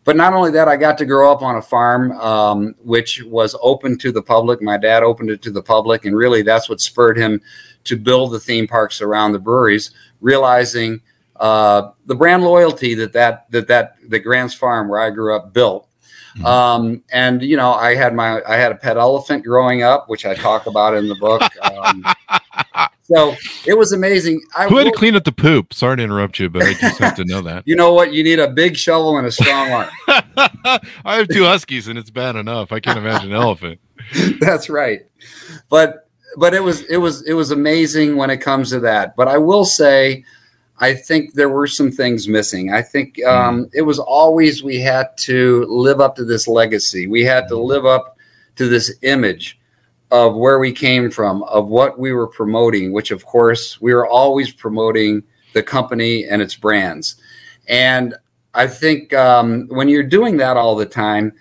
But 0.05 0.15
not 0.15 0.33
only 0.33 0.51
that, 0.51 0.67
I 0.67 0.77
got 0.77 0.97
to 0.99 1.05
grow 1.05 1.31
up 1.31 1.41
on 1.41 1.57
a 1.57 1.61
farm 1.61 2.11
um, 2.13 2.75
which 2.83 3.23
was 3.23 3.55
open 3.61 3.97
to 3.99 4.11
the 4.11 4.21
public. 4.21 4.61
My 4.61 4.77
dad 4.77 5.03
opened 5.03 5.29
it 5.29 5.41
to 5.43 5.51
the 5.51 5.61
public, 5.61 6.05
and 6.05 6.15
really 6.15 6.41
that's 6.41 6.69
what 6.69 6.81
spurred 6.81 7.17
him 7.17 7.41
to 7.83 7.97
build 7.97 8.31
the 8.31 8.39
theme 8.39 8.67
parks 8.67 9.01
around 9.01 9.33
the 9.33 9.39
breweries, 9.39 9.91
realizing 10.21 11.01
uh, 11.39 11.91
the 12.05 12.15
brand 12.15 12.43
loyalty 12.43 12.95
that 12.95 13.13
that 13.13 13.49
that 13.51 13.67
that 13.67 13.95
the 14.07 14.19
Grant's 14.19 14.53
Farm 14.53 14.87
where 14.87 14.99
I 14.99 15.09
grew 15.09 15.35
up 15.35 15.53
built. 15.53 15.87
Mm-hmm. 16.35 16.45
Um, 16.45 17.03
and 17.11 17.41
you 17.41 17.57
know, 17.57 17.73
I 17.73 17.95
had 17.95 18.13
my 18.13 18.41
I 18.47 18.55
had 18.55 18.71
a 18.71 18.75
pet 18.75 18.97
elephant 18.97 19.43
growing 19.43 19.83
up, 19.83 20.09
which 20.09 20.25
I 20.25 20.33
talk 20.33 20.67
about 20.67 20.95
in 20.95 21.07
the 21.07 21.15
book. 21.15 21.41
Um, 21.61 22.03
so 23.11 23.35
it 23.65 23.75
was 23.75 23.91
amazing. 23.91 24.41
I 24.55 24.67
Who 24.67 24.77
had 24.77 24.83
to 24.85 24.91
clean 24.91 25.15
up 25.15 25.23
the 25.23 25.31
poop? 25.31 25.73
Sorry 25.73 25.97
to 25.97 26.03
interrupt 26.03 26.39
you, 26.39 26.49
but 26.49 26.61
I 26.61 26.73
just 26.73 26.99
have 26.99 27.15
to 27.15 27.25
know 27.25 27.41
that. 27.41 27.63
you 27.65 27.75
know 27.75 27.91
what? 27.91 28.13
You 28.13 28.23
need 28.23 28.39
a 28.39 28.47
big 28.47 28.77
shovel 28.77 29.17
and 29.17 29.25
a 29.25 29.31
strong 29.31 29.71
arm. 29.71 29.89
I 30.07 31.15
have 31.15 31.27
two 31.27 31.43
huskies, 31.43 31.87
and 31.87 31.97
it's 31.97 32.11
bad 32.11 32.35
enough. 32.35 32.71
I 32.71 32.79
can't 32.79 32.99
imagine 32.99 33.31
an 33.31 33.41
elephant. 33.41 33.79
That's 34.39 34.69
right, 34.69 35.07
but 35.69 36.07
but 36.37 36.53
it 36.53 36.61
was 36.61 36.81
it 36.83 36.97
was 36.97 37.23
it 37.23 37.33
was 37.33 37.49
amazing 37.49 38.15
when 38.15 38.29
it 38.29 38.37
comes 38.37 38.69
to 38.69 38.79
that. 38.81 39.15
But 39.15 39.27
I 39.27 39.39
will 39.39 39.65
say, 39.65 40.23
I 40.77 40.93
think 40.93 41.33
there 41.33 41.49
were 41.49 41.67
some 41.67 41.91
things 41.91 42.27
missing. 42.27 42.71
I 42.71 42.83
think 42.83 43.19
hmm. 43.23 43.29
um, 43.29 43.65
mm. 43.65 43.69
it 43.73 43.81
was 43.81 43.97
always 43.97 44.63
we 44.63 44.79
had 44.79 45.07
to 45.21 45.65
live 45.65 45.99
up 45.99 46.15
to 46.17 46.25
this 46.25 46.47
legacy. 46.47 47.07
We 47.07 47.23
had 47.23 47.47
to 47.47 47.57
live 47.57 47.85
up 47.87 48.17
to 48.57 48.67
this 48.67 48.95
image 49.01 49.58
of 50.11 50.35
where 50.35 50.59
we 50.59 50.71
came 50.71 51.11
from, 51.11 51.43
of 51.43 51.67
what 51.67 51.99
we 51.99 52.13
were 52.13 52.27
promoting, 52.27 52.91
which 52.91 53.11
of 53.11 53.25
course 53.25 53.79
we 53.79 53.93
were 53.93 54.07
always 54.07 54.51
promoting 54.51 55.23
the 55.53 55.63
company 55.63 56.25
and 56.25 56.41
its 56.41 56.55
brands. 56.55 57.15
And 57.67 58.15
I 58.53 58.67
think 58.67 59.13
um, 59.13 59.67
when 59.69 59.89
you're 59.89 60.03
doing 60.03 60.37
that 60.37 60.57
all 60.57 60.75
the 60.75 60.85
time, 60.85 61.33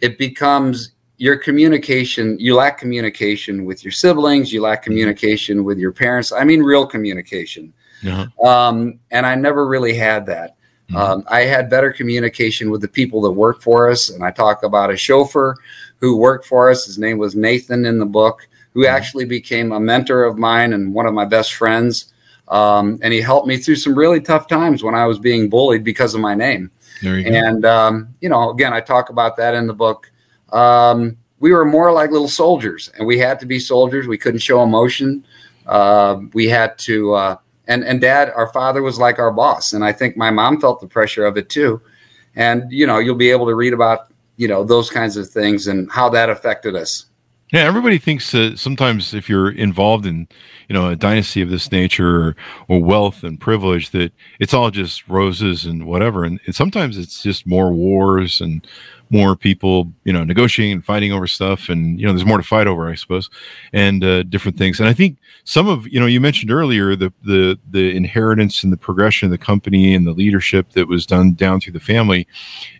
it 0.00 0.18
becomes 0.18 0.92
your 1.18 1.36
communication. 1.36 2.36
You 2.38 2.56
lack 2.56 2.78
communication 2.78 3.64
with 3.64 3.84
your 3.84 3.92
siblings. 3.92 4.52
You 4.52 4.60
lack 4.60 4.82
communication 4.82 5.64
with 5.64 5.78
your 5.78 5.92
parents. 5.92 6.32
I 6.32 6.44
mean, 6.44 6.62
real 6.62 6.86
communication. 6.86 7.72
Uh-huh. 8.06 8.46
Um, 8.46 9.00
and 9.10 9.24
I 9.24 9.34
never 9.36 9.66
really 9.66 9.94
had 9.94 10.26
that. 10.26 10.56
Mm-hmm. 10.90 10.96
Um, 10.96 11.24
I 11.28 11.42
had 11.42 11.70
better 11.70 11.92
communication 11.92 12.70
with 12.70 12.80
the 12.80 12.88
people 12.88 13.20
that 13.22 13.32
work 13.32 13.62
for 13.62 13.90
us. 13.90 14.10
And 14.10 14.24
I 14.24 14.30
talk 14.30 14.62
about 14.62 14.90
a 14.90 14.96
chauffeur 14.96 15.56
who 16.00 16.16
worked 16.16 16.46
for 16.46 16.70
us. 16.70 16.86
His 16.86 16.98
name 16.98 17.18
was 17.18 17.34
Nathan 17.34 17.86
in 17.86 17.98
the 17.98 18.06
book, 18.06 18.48
who 18.74 18.84
mm-hmm. 18.84 18.94
actually 18.94 19.24
became 19.24 19.72
a 19.72 19.80
mentor 19.80 20.24
of 20.24 20.38
mine 20.38 20.72
and 20.72 20.94
one 20.94 21.06
of 21.06 21.14
my 21.14 21.24
best 21.24 21.54
friends. 21.54 22.12
Um, 22.48 22.98
and 23.02 23.12
he 23.12 23.20
helped 23.20 23.48
me 23.48 23.56
through 23.56 23.76
some 23.76 23.96
really 23.96 24.20
tough 24.20 24.46
times 24.46 24.82
when 24.82 24.94
I 24.94 25.06
was 25.06 25.18
being 25.18 25.48
bullied 25.48 25.82
because 25.82 26.14
of 26.14 26.20
my 26.20 26.34
name. 26.34 26.70
You 27.02 27.12
and, 27.12 27.64
um, 27.64 28.08
you 28.20 28.28
know, 28.28 28.50
again, 28.50 28.72
I 28.72 28.80
talk 28.80 29.10
about 29.10 29.36
that 29.36 29.54
in 29.54 29.66
the 29.66 29.74
book. 29.74 30.10
Um, 30.52 31.16
we 31.40 31.52
were 31.52 31.64
more 31.64 31.92
like 31.92 32.10
little 32.10 32.28
soldiers, 32.28 32.90
and 32.96 33.06
we 33.06 33.18
had 33.18 33.40
to 33.40 33.46
be 33.46 33.58
soldiers. 33.58 34.06
We 34.06 34.18
couldn't 34.18 34.40
show 34.40 34.62
emotion. 34.62 35.26
Uh, 35.66 36.20
we 36.32 36.46
had 36.46 36.78
to, 36.78 37.14
uh, 37.14 37.36
and 37.66 37.84
and 37.84 38.00
dad, 38.00 38.32
our 38.34 38.48
father 38.52 38.82
was 38.82 38.98
like 38.98 39.18
our 39.18 39.30
boss, 39.30 39.72
and 39.72 39.84
I 39.84 39.92
think 39.92 40.16
my 40.16 40.30
mom 40.30 40.60
felt 40.60 40.80
the 40.80 40.86
pressure 40.86 41.26
of 41.26 41.36
it 41.36 41.48
too. 41.48 41.82
And 42.36 42.70
you 42.70 42.86
know, 42.86 42.98
you'll 42.98 43.16
be 43.16 43.30
able 43.30 43.46
to 43.46 43.54
read 43.54 43.74
about 43.74 44.08
you 44.36 44.48
know 44.48 44.64
those 44.64 44.90
kinds 44.90 45.16
of 45.16 45.28
things 45.28 45.66
and 45.66 45.90
how 45.90 46.08
that 46.10 46.30
affected 46.30 46.74
us. 46.74 47.06
Yeah 47.52 47.64
everybody 47.64 47.98
thinks 47.98 48.32
that 48.32 48.58
sometimes 48.58 49.14
if 49.14 49.28
you're 49.28 49.50
involved 49.50 50.04
in 50.04 50.26
you 50.68 50.74
know 50.74 50.88
a 50.88 50.96
dynasty 50.96 51.42
of 51.42 51.50
this 51.50 51.70
nature 51.70 52.22
or, 52.22 52.36
or 52.68 52.82
wealth 52.82 53.22
and 53.22 53.40
privilege 53.40 53.90
that 53.90 54.12
it's 54.40 54.54
all 54.54 54.70
just 54.70 55.08
roses 55.08 55.64
and 55.64 55.86
whatever. 55.86 56.24
And, 56.24 56.40
and 56.46 56.54
sometimes 56.54 56.98
it's 56.98 57.22
just 57.22 57.46
more 57.46 57.72
wars 57.72 58.40
and 58.40 58.66
more 59.10 59.36
people, 59.36 59.92
you 60.04 60.12
know, 60.12 60.24
negotiating 60.24 60.72
and 60.72 60.84
fighting 60.84 61.12
over 61.12 61.26
stuff, 61.26 61.68
and 61.68 62.00
you 62.00 62.06
know, 62.06 62.12
there's 62.12 62.26
more 62.26 62.38
to 62.38 62.42
fight 62.42 62.66
over, 62.66 62.88
I 62.88 62.94
suppose, 62.94 63.30
and 63.72 64.02
uh, 64.02 64.22
different 64.24 64.58
things. 64.58 64.80
And 64.80 64.88
I 64.88 64.92
think 64.92 65.18
some 65.44 65.68
of, 65.68 65.86
you 65.88 66.00
know, 66.00 66.06
you 66.06 66.20
mentioned 66.20 66.50
earlier 66.50 66.96
the 66.96 67.12
the 67.24 67.58
the 67.70 67.96
inheritance 67.96 68.64
and 68.64 68.72
the 68.72 68.76
progression 68.76 69.26
of 69.26 69.30
the 69.30 69.44
company 69.44 69.94
and 69.94 70.06
the 70.06 70.12
leadership 70.12 70.70
that 70.72 70.88
was 70.88 71.06
done 71.06 71.34
down 71.34 71.60
through 71.60 71.74
the 71.74 71.80
family, 71.80 72.26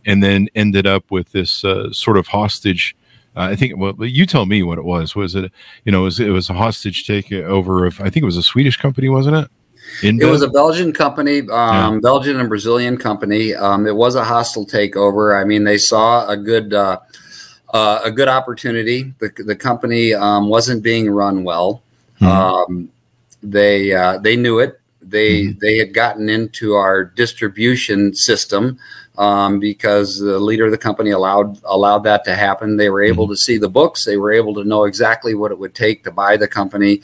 and 0.05 0.23
then 0.23 0.49
ended 0.55 0.87
up 0.87 1.11
with 1.11 1.33
this 1.33 1.65
uh, 1.65 1.93
sort 1.93 2.17
of 2.17 2.29
hostage. 2.29 2.97
Uh, 3.37 3.51
I 3.53 3.57
think. 3.57 3.75
Well, 3.77 3.95
you 4.05 4.27
tell 4.27 4.47
me 4.47 4.63
what 4.63 4.79
it 4.79 4.85
was. 4.85 5.15
Was 5.15 5.35
it, 5.35 5.53
you 5.85 5.93
know, 5.93 6.01
it 6.01 6.05
was, 6.05 6.21
it 6.21 6.31
was 6.31 6.49
a 6.49 6.55
hostage 6.55 7.07
takeover 7.07 7.87
of? 7.87 8.01
I 8.01 8.09
think 8.09 8.23
it 8.23 8.25
was 8.25 8.39
a 8.39 8.43
Swedish 8.43 8.79
company, 8.79 9.09
wasn't 9.09 9.37
it? 9.37 9.51
It 10.03 10.25
was 10.25 10.43
a 10.43 10.49
Belgian 10.49 10.93
company, 10.93 11.41
um, 11.41 11.95
yeah. 11.95 11.99
Belgian 12.03 12.39
and 12.41 12.49
Brazilian 12.49 12.97
company. 12.97 13.55
Um, 13.55 13.87
it 13.87 13.95
was 13.95 14.15
a 14.15 14.25
hostile 14.25 14.67
takeover. 14.67 15.41
I 15.41 15.45
mean, 15.45 15.65
they 15.65 15.79
saw 15.79 16.29
a 16.29 16.37
good 16.37 16.75
uh, 16.75 17.01
uh, 17.73 18.01
a 18.05 18.11
good 18.11 18.29
opportunity. 18.29 19.15
The, 19.19 19.33
the 19.45 19.57
company 19.57 20.15
um, 20.15 20.49
wasn't 20.49 20.83
being 20.83 21.11
run 21.11 21.45
well. 21.45 21.83
Mm-hmm. 22.21 22.87
they 23.43 23.93
uh, 23.93 24.19
they 24.19 24.37
knew 24.37 24.59
it. 24.59 24.81
They 25.03 25.43
mm-hmm. 25.43 25.59
they 25.61 25.79
had 25.79 25.93
gotten 25.93 26.29
into 26.29 26.75
our 26.75 27.05
distribution 27.05 28.15
system 28.15 28.79
um, 29.19 29.61
because 29.61 30.19
the 30.19 30.39
leader 30.39 30.65
of 30.65 30.71
the 30.71 30.79
company 30.79 31.11
allowed 31.11 31.61
allowed 31.65 32.01
that 32.01 32.25
to 32.25 32.35
happen. 32.35 32.77
They 32.77 32.91
were 32.91 33.03
able 33.03 33.27
mm-hmm. 33.27 33.35
to 33.35 33.39
see 33.39 33.59
the 33.59 33.69
books. 33.69 34.05
They 34.05 34.17
were 34.17 34.33
able 34.33 34.55
to 34.55 34.65
know 34.65 34.85
exactly 34.85 35.35
what 35.35 35.53
it 35.53 35.59
would 35.59 35.75
take 35.75 36.05
to 36.05 36.11
buy 36.11 36.37
the 36.37 36.49
company 36.49 37.03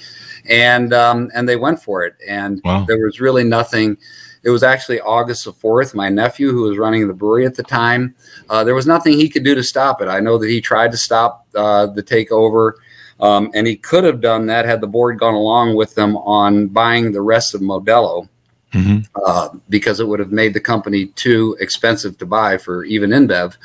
and 0.48 0.92
um, 0.92 1.31
and 1.35 1.48
they 1.48 1.57
went 1.57 1.83
for 1.83 2.05
it. 2.05 2.14
And 2.26 2.61
wow. 2.64 2.85
there 2.87 2.98
was 2.98 3.20
really 3.20 3.44
nothing. 3.44 3.96
It 4.44 4.50
was 4.50 4.62
actually 4.62 5.00
August 5.00 5.44
the 5.44 5.52
fourth. 5.52 5.94
My 5.94 6.09
nephew, 6.09 6.50
who 6.50 6.62
was 6.62 6.78
running 6.78 7.07
the 7.07 7.14
brewery 7.14 7.46
at 7.46 7.55
the 7.55 7.62
time, 7.62 8.14
uh, 8.50 8.64
there 8.64 8.74
was 8.74 8.87
nothing 8.87 9.12
he 9.12 9.28
could 9.28 9.44
do 9.44 9.55
to 9.55 9.62
stop 9.62 10.02
it. 10.02 10.09
I 10.09 10.20
know 10.20 10.37
that 10.38 10.48
he 10.48 10.61
tried 10.61 10.90
to 10.92 10.96
stop 10.96 11.46
uh, 11.55 11.87
the 11.87 12.02
takeover. 12.02 12.72
Um, 13.20 13.52
and 13.55 13.68
he 13.68 13.76
could 13.76 14.02
have 14.02 14.20
done 14.20 14.46
that 14.46 14.64
had 14.64 14.81
the 14.81 14.88
board 14.88 15.20
gone 15.20 15.35
along 15.35 15.76
with 15.76 15.94
them 15.94 16.16
on 16.16 16.66
buying 16.66 17.12
the 17.12 17.22
rest 17.22 17.55
of 17.55 17.61
Modelo, 17.61 18.28
mm-hmm. 18.72 18.98
uh, 19.24 19.50
because 19.68 20.00
it 20.00 20.09
would 20.09 20.18
have 20.18 20.33
made 20.33 20.55
the 20.55 20.61
company 20.61 21.07
too 21.07 21.57
expensive 21.61 22.18
to 22.18 22.26
buy 22.26 22.59
for 22.59 22.85
even 22.85 23.11
InBev. 23.11 23.57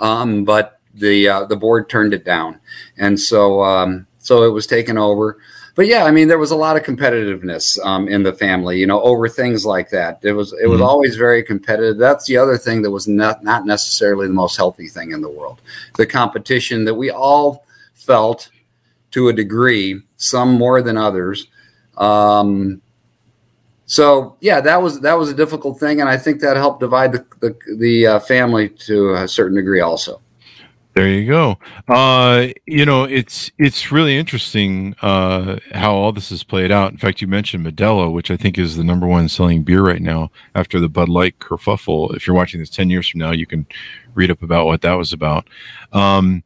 Um, 0.00 0.44
but 0.44 0.80
the 0.94 1.28
uh, 1.28 1.44
the 1.44 1.56
board 1.56 1.88
turned 1.88 2.12
it 2.12 2.24
down, 2.24 2.60
and 2.96 3.18
so 3.18 3.62
um, 3.62 4.06
so 4.18 4.42
it 4.42 4.50
was 4.50 4.66
taken 4.66 4.98
over. 4.98 5.38
But 5.74 5.86
yeah, 5.86 6.04
I 6.04 6.12
mean, 6.12 6.28
there 6.28 6.38
was 6.38 6.52
a 6.52 6.56
lot 6.56 6.76
of 6.76 6.84
competitiveness 6.84 7.84
um, 7.84 8.06
in 8.06 8.22
the 8.22 8.32
family, 8.32 8.78
you 8.78 8.86
know, 8.86 9.00
over 9.02 9.28
things 9.28 9.66
like 9.66 9.90
that. 9.90 10.20
It 10.22 10.32
was 10.32 10.52
it 10.52 10.66
was 10.66 10.80
mm-hmm. 10.80 10.88
always 10.88 11.16
very 11.16 11.42
competitive. 11.42 11.98
That's 11.98 12.26
the 12.26 12.36
other 12.36 12.56
thing 12.56 12.82
that 12.82 12.90
was 12.90 13.08
not 13.08 13.42
not 13.42 13.66
necessarily 13.66 14.28
the 14.28 14.34
most 14.34 14.56
healthy 14.56 14.86
thing 14.86 15.10
in 15.10 15.20
the 15.20 15.28
world. 15.28 15.60
The 15.96 16.06
competition 16.06 16.84
that 16.84 16.94
we 16.94 17.10
all 17.10 17.66
felt 17.94 18.50
to 19.12 19.28
a 19.28 19.32
degree, 19.32 20.00
some 20.16 20.54
more 20.54 20.80
than 20.80 20.96
others. 20.96 21.48
Um, 21.96 22.80
so 23.86 24.36
yeah, 24.40 24.60
that 24.60 24.80
was 24.80 25.00
that 25.00 25.14
was 25.14 25.28
a 25.28 25.34
difficult 25.34 25.80
thing, 25.80 26.00
and 26.00 26.08
I 26.08 26.16
think 26.16 26.40
that 26.40 26.56
helped 26.56 26.80
divide 26.80 27.12
the 27.12 27.26
the, 27.40 27.74
the 27.76 28.06
uh, 28.06 28.20
family 28.20 28.68
to 28.86 29.14
a 29.14 29.26
certain 29.26 29.56
degree 29.56 29.80
also. 29.80 30.20
There 30.94 31.08
you 31.08 31.26
go. 31.26 31.58
Uh, 31.88 32.48
you 32.66 32.86
know, 32.86 33.02
it's 33.02 33.50
it's 33.58 33.90
really 33.90 34.16
interesting 34.16 34.94
uh, 35.02 35.58
how 35.72 35.92
all 35.92 36.12
this 36.12 36.30
is 36.30 36.44
played 36.44 36.70
out. 36.70 36.92
In 36.92 36.98
fact, 36.98 37.20
you 37.20 37.26
mentioned 37.26 37.66
Modelo, 37.66 38.12
which 38.12 38.30
I 38.30 38.36
think 38.36 38.58
is 38.58 38.76
the 38.76 38.84
number 38.84 39.04
one 39.04 39.28
selling 39.28 39.64
beer 39.64 39.82
right 39.82 40.00
now 40.00 40.30
after 40.54 40.78
the 40.78 40.88
Bud 40.88 41.08
Light 41.08 41.40
kerfuffle. 41.40 42.14
If 42.14 42.28
you're 42.28 42.36
watching 42.36 42.60
this 42.60 42.70
ten 42.70 42.90
years 42.90 43.08
from 43.08 43.18
now, 43.18 43.32
you 43.32 43.44
can 43.44 43.66
read 44.14 44.30
up 44.30 44.40
about 44.40 44.66
what 44.66 44.82
that 44.82 44.94
was 44.94 45.12
about. 45.12 45.48
Um, 45.92 46.44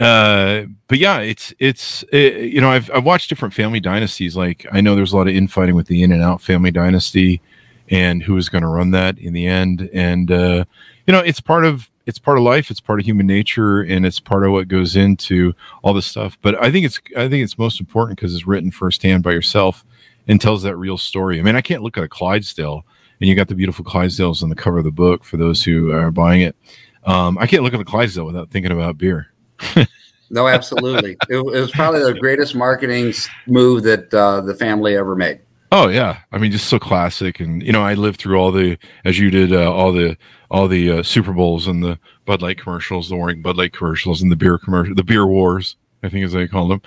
uh, 0.00 0.62
but 0.88 0.96
yeah, 0.96 1.18
it's 1.18 1.52
it's 1.58 2.02
it, 2.10 2.50
you 2.50 2.60
know 2.62 2.70
I've 2.70 2.90
I've 2.90 3.04
watched 3.04 3.28
different 3.28 3.52
family 3.52 3.80
dynasties. 3.80 4.34
Like 4.34 4.66
I 4.72 4.80
know 4.80 4.96
there's 4.96 5.12
a 5.12 5.16
lot 5.18 5.28
of 5.28 5.34
infighting 5.34 5.74
with 5.74 5.88
the 5.88 6.02
In 6.02 6.10
and 6.10 6.22
Out 6.22 6.40
family 6.40 6.70
dynasty, 6.70 7.42
and 7.90 8.22
who 8.22 8.38
is 8.38 8.48
going 8.48 8.62
to 8.62 8.68
run 8.68 8.92
that 8.92 9.18
in 9.18 9.34
the 9.34 9.46
end. 9.46 9.90
And 9.92 10.30
uh, 10.30 10.64
you 11.06 11.12
know, 11.12 11.20
it's 11.20 11.42
part 11.42 11.66
of 11.66 11.90
it's 12.10 12.18
part 12.18 12.36
of 12.36 12.44
life 12.44 12.70
it's 12.70 12.80
part 12.80 13.00
of 13.00 13.06
human 13.06 13.26
nature 13.26 13.80
and 13.80 14.04
it's 14.04 14.20
part 14.20 14.44
of 14.44 14.52
what 14.52 14.68
goes 14.68 14.96
into 14.96 15.54
all 15.82 15.94
this 15.94 16.06
stuff. 16.06 16.36
But 16.42 16.62
i 16.62 16.70
think 16.70 16.84
it's 16.84 17.00
i 17.16 17.28
think 17.28 17.42
it's 17.42 17.56
most 17.56 17.80
important 17.80 18.18
because 18.18 18.34
it's 18.34 18.46
written 18.46 18.70
firsthand 18.70 19.22
by 19.22 19.32
yourself 19.32 19.84
and 20.28 20.40
tells 20.40 20.62
that 20.64 20.76
real 20.76 20.98
story. 20.98 21.38
I 21.38 21.42
mean 21.42 21.56
i 21.56 21.62
can't 21.62 21.82
look 21.82 21.96
at 21.96 22.04
a 22.04 22.08
clydesdale 22.08 22.84
and 23.20 23.28
you 23.28 23.34
got 23.34 23.48
the 23.48 23.54
beautiful 23.54 23.84
clydesdales 23.84 24.42
on 24.42 24.50
the 24.50 24.54
cover 24.54 24.78
of 24.78 24.84
the 24.84 24.90
book 24.90 25.24
for 25.24 25.36
those 25.36 25.62
who 25.62 25.92
are 25.92 26.10
buying 26.10 26.42
it. 26.42 26.56
Um, 27.04 27.38
i 27.38 27.46
can't 27.46 27.62
look 27.62 27.72
at 27.74 27.80
a 27.80 27.84
clydesdale 27.84 28.26
without 28.26 28.50
thinking 28.50 28.72
about 28.72 28.98
beer. 28.98 29.28
No 30.32 30.46
absolutely. 30.46 31.16
It, 31.28 31.38
it, 31.38 31.60
was 31.60 31.72
probably 31.72 32.04
the 32.04 32.14
greatest 32.14 32.54
marketing 32.54 33.12
move 33.48 33.82
that 33.82 34.14
uh, 34.14 34.40
the 34.40 34.54
family 34.54 34.96
ever 34.96 35.16
made 35.16 35.40
Oh 35.72 35.88
yeah, 35.88 36.18
I 36.32 36.38
mean, 36.38 36.50
just 36.50 36.68
so 36.68 36.80
classic, 36.80 37.38
and 37.38 37.62
you 37.62 37.72
know, 37.72 37.82
I 37.82 37.94
lived 37.94 38.20
through 38.20 38.36
all 38.36 38.50
the, 38.50 38.76
as 39.04 39.20
you 39.20 39.30
did, 39.30 39.52
uh, 39.52 39.72
all 39.72 39.92
the, 39.92 40.16
all 40.50 40.66
the 40.66 40.90
uh, 40.90 41.02
Super 41.04 41.32
Bowls 41.32 41.68
and 41.68 41.82
the 41.82 41.96
Bud 42.24 42.42
Light 42.42 42.58
commercials, 42.58 43.08
the 43.08 43.14
Warring 43.14 43.40
Bud 43.40 43.56
Light 43.56 43.72
commercials, 43.72 44.20
and 44.20 44.32
the 44.32 44.36
beer 44.36 44.58
commercial, 44.58 44.96
the 44.96 45.04
beer 45.04 45.26
wars, 45.26 45.76
I 46.02 46.08
think 46.08 46.24
as 46.24 46.32
they 46.32 46.48
called 46.48 46.72
them. 46.72 46.82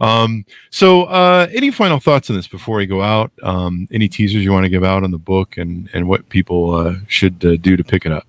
Um, 0.00 0.44
so, 0.70 1.04
uh, 1.04 1.48
any 1.52 1.72
final 1.72 1.98
thoughts 1.98 2.30
on 2.30 2.36
this 2.36 2.46
before 2.46 2.76
we 2.76 2.86
go 2.86 3.02
out? 3.02 3.32
Um, 3.42 3.88
any 3.90 4.08
teasers 4.08 4.44
you 4.44 4.52
want 4.52 4.64
to 4.64 4.70
give 4.70 4.84
out 4.84 5.02
on 5.02 5.10
the 5.10 5.18
book 5.18 5.56
and 5.56 5.90
and 5.92 6.06
what 6.08 6.28
people 6.28 6.74
uh, 6.74 6.94
should 7.08 7.44
uh, 7.44 7.56
do 7.56 7.76
to 7.76 7.82
pick 7.82 8.06
it 8.06 8.12
up? 8.12 8.26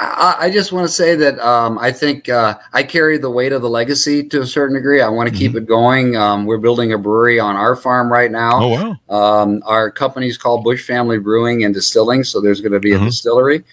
I, 0.00 0.36
I 0.42 0.50
just 0.50 0.70
want 0.70 0.86
to 0.86 0.92
say 0.92 1.16
that 1.16 1.40
um, 1.40 1.76
I 1.76 1.90
think 1.90 2.28
uh, 2.28 2.56
I 2.72 2.84
carry 2.84 3.18
the 3.18 3.30
weight 3.30 3.52
of 3.52 3.62
the 3.62 3.68
legacy 3.68 4.22
to 4.28 4.42
a 4.42 4.46
certain 4.46 4.76
degree. 4.76 5.02
I 5.02 5.08
want 5.08 5.28
to 5.28 5.34
mm-hmm. 5.34 5.38
keep 5.38 5.56
it 5.56 5.66
going. 5.66 6.16
Um, 6.16 6.46
we're 6.46 6.58
building 6.58 6.92
a 6.92 6.98
brewery 6.98 7.40
on 7.40 7.56
our 7.56 7.74
farm 7.74 8.10
right 8.10 8.30
now. 8.30 8.62
Oh 8.62 8.96
wow! 9.08 9.42
Um, 9.42 9.62
our 9.66 9.90
company 9.90 10.28
is 10.28 10.38
called 10.38 10.62
Busch 10.62 10.86
Family 10.86 11.18
Brewing 11.18 11.64
and 11.64 11.74
Distilling, 11.74 12.22
so 12.22 12.40
there's 12.40 12.60
going 12.60 12.72
to 12.72 12.80
be 12.80 12.92
a 12.92 12.96
mm-hmm. 12.96 13.06
distillery. 13.06 13.64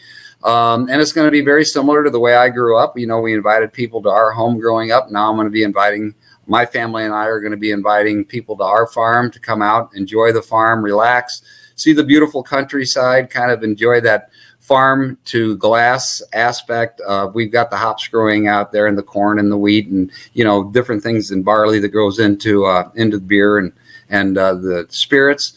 Um, 0.44 0.90
and 0.90 1.00
it's 1.00 1.12
going 1.12 1.28
to 1.28 1.32
be 1.32 1.42
very 1.42 1.64
similar 1.64 2.04
to 2.04 2.10
the 2.10 2.20
way 2.20 2.36
I 2.36 2.50
grew 2.50 2.78
up. 2.78 2.98
You 2.98 3.06
know, 3.06 3.20
we 3.20 3.34
invited 3.34 3.72
people 3.72 4.02
to 4.04 4.10
our 4.10 4.32
home 4.32 4.60
growing 4.60 4.92
up. 4.92 5.12
Now 5.12 5.30
I'm 5.30 5.36
going 5.36 5.46
to 5.46 5.52
be 5.52 5.64
inviting 5.64 6.16
my 6.48 6.66
family 6.66 7.04
and 7.04 7.14
I 7.14 7.26
are 7.26 7.40
going 7.40 7.52
to 7.52 7.58
be 7.58 7.72
inviting 7.72 8.26
people 8.26 8.58
to 8.58 8.64
our 8.64 8.88
farm 8.88 9.32
to 9.32 9.40
come 9.40 9.62
out, 9.62 9.90
enjoy 9.96 10.32
the 10.32 10.44
farm, 10.44 10.84
relax, 10.84 11.42
see 11.76 11.94
the 11.94 12.04
beautiful 12.04 12.44
countryside, 12.44 13.30
kind 13.30 13.52
of 13.52 13.64
enjoy 13.64 14.02
that 14.02 14.30
farm 14.66 15.16
to 15.26 15.56
glass 15.58 16.24
aspect. 16.34 17.00
Uh, 17.08 17.30
we've 17.32 17.52
got 17.52 17.70
the 17.70 17.78
hops 17.78 18.08
growing 18.08 18.48
out 18.48 18.72
there, 18.72 18.88
and 18.88 18.98
the 18.98 19.04
corn 19.04 19.38
and 19.38 19.52
the 19.52 19.58
wheat, 19.58 19.88
and 19.88 20.12
you 20.34 20.44
know 20.44 20.64
different 20.72 21.04
things 21.04 21.30
in 21.30 21.44
barley 21.44 21.80
that 21.80 21.90
goes 21.90 22.20
into 22.20 22.66
uh, 22.66 22.90
into 22.96 23.18
the 23.18 23.26
beer 23.26 23.60
and 23.60 23.72
and 24.10 24.38
uh, 24.38 24.56
the 24.56 24.88
spirits. 24.90 25.54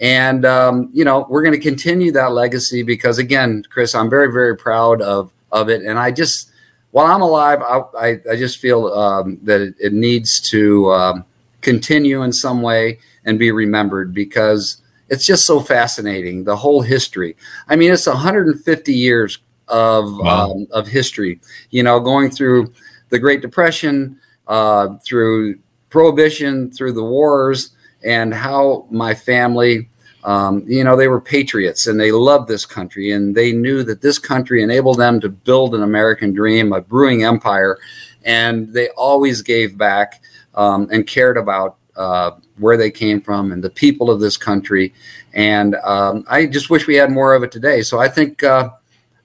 And 0.00 0.44
um, 0.44 0.90
you 0.92 1.04
know 1.04 1.26
we're 1.30 1.42
going 1.42 1.58
to 1.58 1.60
continue 1.60 2.12
that 2.12 2.32
legacy 2.32 2.82
because 2.82 3.18
again, 3.18 3.64
Chris, 3.70 3.94
I'm 3.94 4.10
very 4.10 4.30
very 4.30 4.56
proud 4.56 5.00
of 5.00 5.32
of 5.50 5.70
it, 5.70 5.82
and 5.82 5.98
I 5.98 6.10
just 6.10 6.50
while 6.90 7.06
I'm 7.06 7.22
alive, 7.22 7.62
I 7.62 7.82
I, 7.98 8.08
I 8.32 8.36
just 8.36 8.58
feel 8.58 8.88
um, 8.88 9.38
that 9.42 9.60
it, 9.62 9.74
it, 9.80 9.92
needs 9.94 10.38
to 10.50 10.92
um, 10.92 11.24
continue 11.62 12.22
in 12.22 12.32
some 12.32 12.60
way 12.60 12.98
and 13.24 13.38
be 13.38 13.52
remembered 13.52 14.12
because 14.12 14.82
it's 15.10 15.26
just 15.26 15.44
so 15.44 15.60
fascinating 15.60 16.44
the 16.44 16.56
whole 16.56 16.80
history 16.80 17.36
i 17.68 17.76
mean 17.76 17.92
it's 17.92 18.06
150 18.06 18.94
years 18.94 19.38
of 19.68 20.16
wow. 20.18 20.52
um, 20.52 20.66
of 20.70 20.86
history 20.86 21.40
you 21.70 21.82
know 21.82 22.00
going 22.00 22.30
through 22.30 22.72
the 23.10 23.18
great 23.18 23.42
depression 23.42 24.18
uh, 24.46 24.96
through 25.04 25.58
prohibition 25.90 26.70
through 26.70 26.92
the 26.92 27.04
wars 27.04 27.70
and 28.02 28.32
how 28.32 28.86
my 28.90 29.14
family 29.14 29.88
um, 30.24 30.64
you 30.66 30.84
know 30.84 30.96
they 30.96 31.08
were 31.08 31.20
patriots 31.20 31.86
and 31.86 31.98
they 31.98 32.12
loved 32.12 32.48
this 32.48 32.64
country 32.64 33.10
and 33.10 33.34
they 33.34 33.52
knew 33.52 33.82
that 33.82 34.02
this 34.02 34.18
country 34.18 34.62
enabled 34.62 34.98
them 34.98 35.20
to 35.20 35.28
build 35.28 35.74
an 35.74 35.82
american 35.82 36.32
dream 36.32 36.72
a 36.72 36.80
brewing 36.80 37.24
empire 37.24 37.78
and 38.24 38.72
they 38.72 38.88
always 38.90 39.42
gave 39.42 39.78
back 39.78 40.22
um, 40.54 40.88
and 40.92 41.06
cared 41.06 41.36
about 41.36 41.76
uh, 41.96 42.32
where 42.58 42.76
they 42.76 42.90
came 42.90 43.20
from 43.20 43.52
and 43.52 43.62
the 43.62 43.70
people 43.70 44.10
of 44.10 44.20
this 44.20 44.36
country. 44.36 44.92
And 45.34 45.74
um, 45.76 46.24
I 46.28 46.46
just 46.46 46.70
wish 46.70 46.86
we 46.86 46.96
had 46.96 47.10
more 47.10 47.34
of 47.34 47.42
it 47.42 47.52
today. 47.52 47.82
So 47.82 47.98
I 47.98 48.08
think 48.08 48.42
uh, 48.42 48.70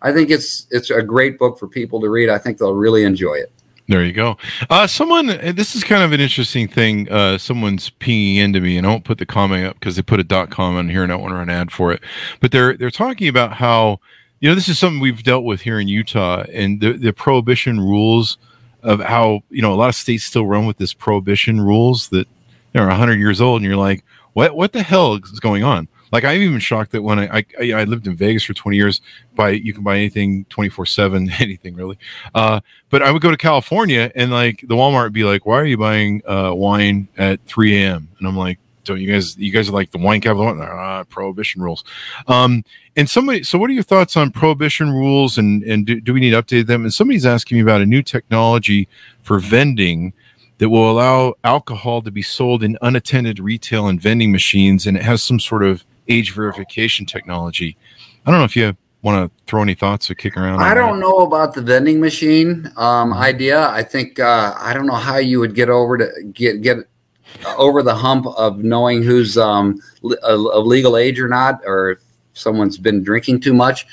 I 0.02 0.14
think 0.14 0.30
it's 0.30 0.68
it's 0.72 0.90
a 0.90 1.02
great 1.02 1.38
book 1.40 1.58
for 1.60 1.68
people 1.68 2.00
to 2.02 2.10
read. 2.10 2.30
I 2.30 2.38
think 2.38 2.58
they'll 2.58 2.76
really 2.76 3.04
enjoy 3.04 3.36
it. 3.36 3.52
There 3.88 4.04
you 4.04 4.14
go. 4.14 4.38
Uh, 4.68 4.88
someone, 4.88 5.28
this 5.28 5.76
is 5.76 5.84
kind 5.84 6.02
of 6.02 6.12
an 6.12 6.20
interesting 6.20 6.68
thing. 6.68 7.08
Uh, 7.08 7.38
someone's 7.38 7.92
pinging 7.92 8.38
into 8.38 8.60
me, 8.60 8.78
and 8.78 8.88
I 8.88 8.90
won't 8.90 9.04
put 9.04 9.20
the 9.20 9.28
comment 9.28 9.68
up 9.68 9.80
because 9.80 9.96
they 9.96 10.02
put 10.02 10.20
a 10.20 10.24
dot 10.24 10.50
com 10.50 10.76
on 10.76 10.90
here, 10.90 11.04
and 11.04 11.12
I 11.12 11.16
don't 11.16 11.22
want 11.22 11.34
to 11.34 11.38
run 11.38 11.50
an 11.50 11.56
ad 11.56 11.72
for 11.72 11.92
it. 11.92 12.02
But 12.40 12.52
they're 12.52 12.76
they're 12.76 12.90
talking 12.90 13.28
about 13.28 13.54
how 13.54 14.00
you 14.40 14.50
know 14.50 14.56
this 14.56 14.68
is 14.68 14.80
something 14.80 15.00
we've 15.00 15.22
dealt 15.22 15.44
with 15.44 15.62
here 15.62 15.80
in 15.80 15.88
Utah, 15.88 16.46
and 16.52 16.82
the 16.82 16.94
the 16.94 17.14
prohibition 17.14 17.80
rules 17.80 18.40
of 18.82 19.02
how 19.02 19.42
you 19.52 19.62
know 19.62 19.74
a 19.74 19.76
lot 19.76 19.90
of 19.90 19.96
states 19.96 20.24
still 20.24 20.48
run 20.48 20.66
with 20.66 20.78
this 20.78 20.94
prohibition 20.94 21.62
rules 21.62 22.10
that 22.10 22.28
are 22.84 22.88
100 22.88 23.20
years 23.20 23.42
old 23.42 23.62
and 23.62 23.68
you're 23.68 23.78
like 23.78 24.04
what 24.34 24.56
what 24.56 24.74
the 24.74 24.84
hell 24.84 25.16
is 25.16 25.40
going 25.40 25.64
on? 25.64 25.88
Like 26.12 26.24
i'm 26.24 26.42
even 26.42 26.60
shocked 26.60 26.92
that 26.92 27.02
when 27.02 27.20
i 27.20 27.44
i, 27.60 27.72
I 27.72 27.84
lived 27.84 28.08
in 28.08 28.16
vegas 28.16 28.44
for 28.44 28.54
20 28.54 28.78
years 28.78 29.02
by 29.36 29.50
you 29.50 29.74
can 29.74 29.84
buy 29.84 29.98
anything 29.98 30.46
24 30.46 30.86
7 30.86 31.30
anything 31.40 31.76
really. 31.76 31.98
Uh, 32.34 32.62
but 32.90 33.02
i 33.02 33.12
would 33.12 33.22
go 33.22 33.32
to 33.32 33.38
california 33.38 34.12
and 34.16 34.32
like 34.32 34.62
the 34.62 34.76
walmart 34.76 35.04
would 35.04 35.14
be 35.14 35.24
like 35.24 35.46
why 35.46 35.60
are 35.60 35.66
you 35.66 35.78
buying 35.78 36.22
uh, 36.26 36.54
wine 36.54 37.08
at 37.18 37.44
3 37.46 37.84
a.m 37.84 38.08
and 38.20 38.28
i'm 38.28 38.38
like 38.38 38.60
don't 38.86 39.02
you 39.02 39.12
guys 39.12 39.38
you 39.38 39.52
guys 39.52 39.68
are 39.68 39.74
like 39.74 39.92
the 39.92 39.98
wine 39.98 40.22
capital? 40.22 40.62
Uh, 40.62 41.04
prohibition 41.06 41.62
rules. 41.62 41.84
Um, 42.28 42.64
and 42.96 43.10
somebody 43.10 43.44
so 43.44 43.58
what 43.58 43.70
are 43.70 43.74
your 43.74 43.84
thoughts 43.84 44.16
on 44.16 44.32
prohibition 44.32 44.92
rules 44.92 45.38
and 45.38 45.64
and 45.64 45.86
do, 45.86 46.00
do 46.00 46.14
we 46.14 46.22
need 46.22 46.32
to 46.32 46.42
update 46.42 46.68
them? 46.68 46.84
And 46.84 46.94
somebody's 46.94 47.26
asking 47.26 47.58
me 47.58 47.62
about 47.62 47.82
a 47.82 47.86
new 47.86 48.02
technology 48.02 48.88
for 49.22 49.40
vending 49.40 50.14
that 50.58 50.70
will 50.70 50.90
allow 50.90 51.36
alcohol 51.44 52.02
to 52.02 52.12
be 52.12 52.22
sold 52.22 52.64
in 52.64 52.78
unattended 52.82 53.40
retail 53.40 53.88
and 53.88 54.02
vending 54.02 54.32
machines, 54.32 54.88
and 54.88 54.96
it 54.96 55.04
has 55.04 55.22
some 55.22 55.40
sort 55.40 55.64
of 55.64 55.84
age 56.08 56.32
verification 56.32 57.06
technology. 57.06 57.78
I 58.26 58.32
don't 58.32 58.40
know 58.40 58.46
if 58.46 58.56
you 58.56 58.76
want 59.02 59.32
to 59.32 59.46
throw 59.46 59.62
any 59.62 59.76
thoughts 59.76 60.10
or 60.10 60.16
kick 60.16 60.36
around. 60.36 60.60
I 60.60 60.74
don't 60.74 61.00
that. 61.00 61.06
know 61.06 61.20
about 61.20 61.54
the 61.54 61.62
vending 61.62 62.00
machine 62.00 62.66
um, 62.78 63.12
mm-hmm. 63.12 63.14
idea. 63.14 63.70
I 63.70 63.84
think 63.84 64.20
uh, 64.20 64.56
I 64.58 64.74
don't 64.74 64.88
know 64.88 64.96
how 64.96 65.18
you 65.18 65.40
would 65.40 65.56
get 65.56 65.70
over 65.70 65.98
to 65.98 66.24
get 66.34 66.62
get 66.62 66.78
over 67.58 67.84
the 67.84 67.96
hump 67.96 68.26
of 68.26 68.64
knowing 68.64 69.04
who's 69.04 69.38
um, 69.38 69.80
of 70.24 70.66
legal 70.66 70.98
age 70.98 71.20
or 71.20 71.28
not, 71.28 71.62
or 71.66 71.92
if 71.92 72.00
someone's 72.34 72.78
been 72.78 73.04
drinking 73.04 73.42
too 73.42 73.54
much. 73.54 73.86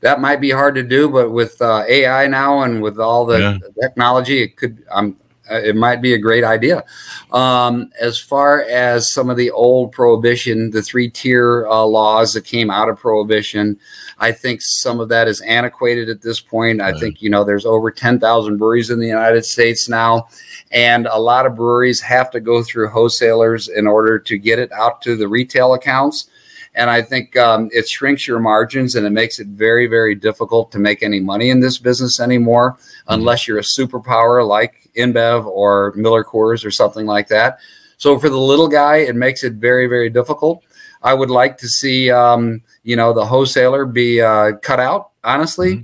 That 0.00 0.20
might 0.20 0.40
be 0.40 0.50
hard 0.50 0.74
to 0.74 0.82
do, 0.82 1.08
but 1.08 1.30
with 1.30 1.60
uh, 1.62 1.84
AI 1.88 2.26
now 2.26 2.62
and 2.62 2.82
with 2.82 2.98
all 2.98 3.24
the 3.24 3.38
yeah. 3.38 3.58
technology, 3.80 4.42
it 4.42 4.56
could. 4.56 4.84
I'm 4.92 5.12
uh, 5.12 5.25
it 5.50 5.76
might 5.76 6.02
be 6.02 6.14
a 6.14 6.18
great 6.18 6.44
idea. 6.44 6.84
Um, 7.32 7.90
as 8.00 8.18
far 8.18 8.62
as 8.62 9.10
some 9.12 9.30
of 9.30 9.36
the 9.36 9.50
old 9.50 9.92
prohibition, 9.92 10.70
the 10.70 10.82
three 10.82 11.08
tier 11.08 11.66
uh, 11.66 11.84
laws 11.84 12.32
that 12.34 12.44
came 12.44 12.70
out 12.70 12.88
of 12.88 12.98
prohibition, 12.98 13.78
I 14.18 14.32
think 14.32 14.62
some 14.62 15.00
of 15.00 15.08
that 15.10 15.28
is 15.28 15.40
antiquated 15.42 16.08
at 16.08 16.22
this 16.22 16.40
point. 16.40 16.80
I 16.80 16.98
think, 16.98 17.22
you 17.22 17.30
know, 17.30 17.44
there's 17.44 17.66
over 17.66 17.90
10,000 17.90 18.56
breweries 18.56 18.90
in 18.90 18.98
the 18.98 19.06
United 19.06 19.44
States 19.44 19.88
now, 19.88 20.28
and 20.70 21.06
a 21.06 21.18
lot 21.18 21.46
of 21.46 21.56
breweries 21.56 22.00
have 22.00 22.30
to 22.30 22.40
go 22.40 22.62
through 22.62 22.88
wholesalers 22.88 23.68
in 23.68 23.86
order 23.86 24.18
to 24.18 24.38
get 24.38 24.58
it 24.58 24.72
out 24.72 25.02
to 25.02 25.16
the 25.16 25.28
retail 25.28 25.74
accounts. 25.74 26.28
And 26.76 26.90
I 26.90 27.00
think 27.00 27.36
um, 27.38 27.70
it 27.72 27.88
shrinks 27.88 28.28
your 28.28 28.38
margins 28.38 28.94
and 28.94 29.06
it 29.06 29.10
makes 29.10 29.38
it 29.38 29.46
very, 29.48 29.86
very 29.86 30.14
difficult 30.14 30.70
to 30.72 30.78
make 30.78 31.02
any 31.02 31.20
money 31.20 31.48
in 31.48 31.60
this 31.60 31.78
business 31.78 32.20
anymore, 32.20 32.74
mm-hmm. 32.74 33.14
unless 33.14 33.48
you're 33.48 33.58
a 33.58 33.62
superpower 33.62 34.46
like 34.46 34.90
InBev 34.94 35.46
or 35.46 35.94
Miller 35.96 36.22
Coors 36.22 36.64
or 36.64 36.70
something 36.70 37.06
like 37.06 37.28
that. 37.28 37.58
So 37.96 38.18
for 38.18 38.28
the 38.28 38.38
little 38.38 38.68
guy, 38.68 38.96
it 38.96 39.16
makes 39.16 39.42
it 39.42 39.54
very, 39.54 39.86
very 39.86 40.10
difficult. 40.10 40.62
I 41.02 41.14
would 41.14 41.30
like 41.30 41.56
to 41.58 41.68
see, 41.68 42.10
um, 42.10 42.62
you 42.82 42.96
know, 42.96 43.14
the 43.14 43.24
wholesaler 43.24 43.86
be 43.86 44.20
uh, 44.20 44.52
cut 44.62 44.80
out, 44.80 45.12
honestly, 45.24 45.76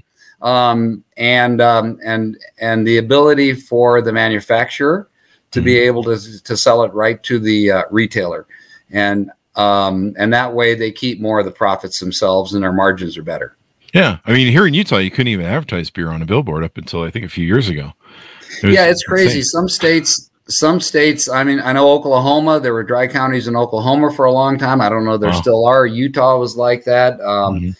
mm-hmm. 0.43 0.47
um, 0.47 1.05
and 1.17 1.61
um, 1.61 1.99
and 2.05 2.37
and 2.61 2.87
the 2.87 2.99
ability 2.99 3.55
for 3.55 4.03
the 4.03 4.13
manufacturer 4.13 5.09
to 5.53 5.61
mm-hmm. 5.61 5.65
be 5.65 5.79
able 5.79 6.03
to 6.05 6.43
to 6.43 6.57
sell 6.57 6.83
it 6.83 6.93
right 6.93 7.23
to 7.23 7.39
the 7.39 7.71
uh, 7.71 7.83
retailer, 7.91 8.47
and 8.91 9.31
um, 9.57 10.15
and 10.19 10.33
that 10.33 10.55
way 10.55 10.75
they 10.75 10.91
keep 10.91 11.21
more 11.21 11.41
of 11.41 11.45
the 11.45 11.53
profits 11.53 12.01
themselves, 12.01 12.55
and 12.55 12.63
their 12.63 12.73
margins 12.73 13.17
are 13.17 13.23
better. 13.23 13.57
Yeah, 13.93 14.19
I 14.25 14.33
mean, 14.33 14.51
here 14.51 14.67
in 14.67 14.75
Utah, 14.75 14.99
you 14.99 15.11
couldn't 15.11 15.29
even 15.29 15.45
advertise 15.45 15.91
beer 15.91 16.11
on 16.11 16.23
a 16.23 16.27
billboard 16.27 16.65
up 16.65 16.79
until 16.79 17.03
I 17.03 17.11
think 17.11 17.27
a 17.27 17.29
few 17.29 17.45
years 17.45 17.69
ago. 17.69 17.93
It 18.63 18.73
yeah, 18.73 18.87
it's 18.87 19.05
crazy. 19.05 19.43
Some 19.43 19.69
states 19.69 20.31
some 20.49 20.81
states, 20.81 21.29
I 21.29 21.45
mean, 21.45 21.61
I 21.61 21.73
know 21.73 21.91
Oklahoma, 21.91 22.61
there 22.61 22.73
were 22.73 22.83
dry 22.83 23.07
counties 23.07 23.49
in 23.49 23.57
Oklahoma 23.57 24.13
for 24.13 24.25
a 24.25 24.33
long 24.33 24.59
time. 24.59 24.81
I 24.81 24.89
don't 24.89 25.05
know, 25.05 25.17
there 25.17 25.31
wow. 25.31 25.41
still 25.41 25.67
are. 25.67 25.87
Utah 25.87 26.39
was 26.39 26.57
like 26.57 26.85
that. 26.85 27.21
Um, 27.21 27.61
mm-hmm. 27.61 27.71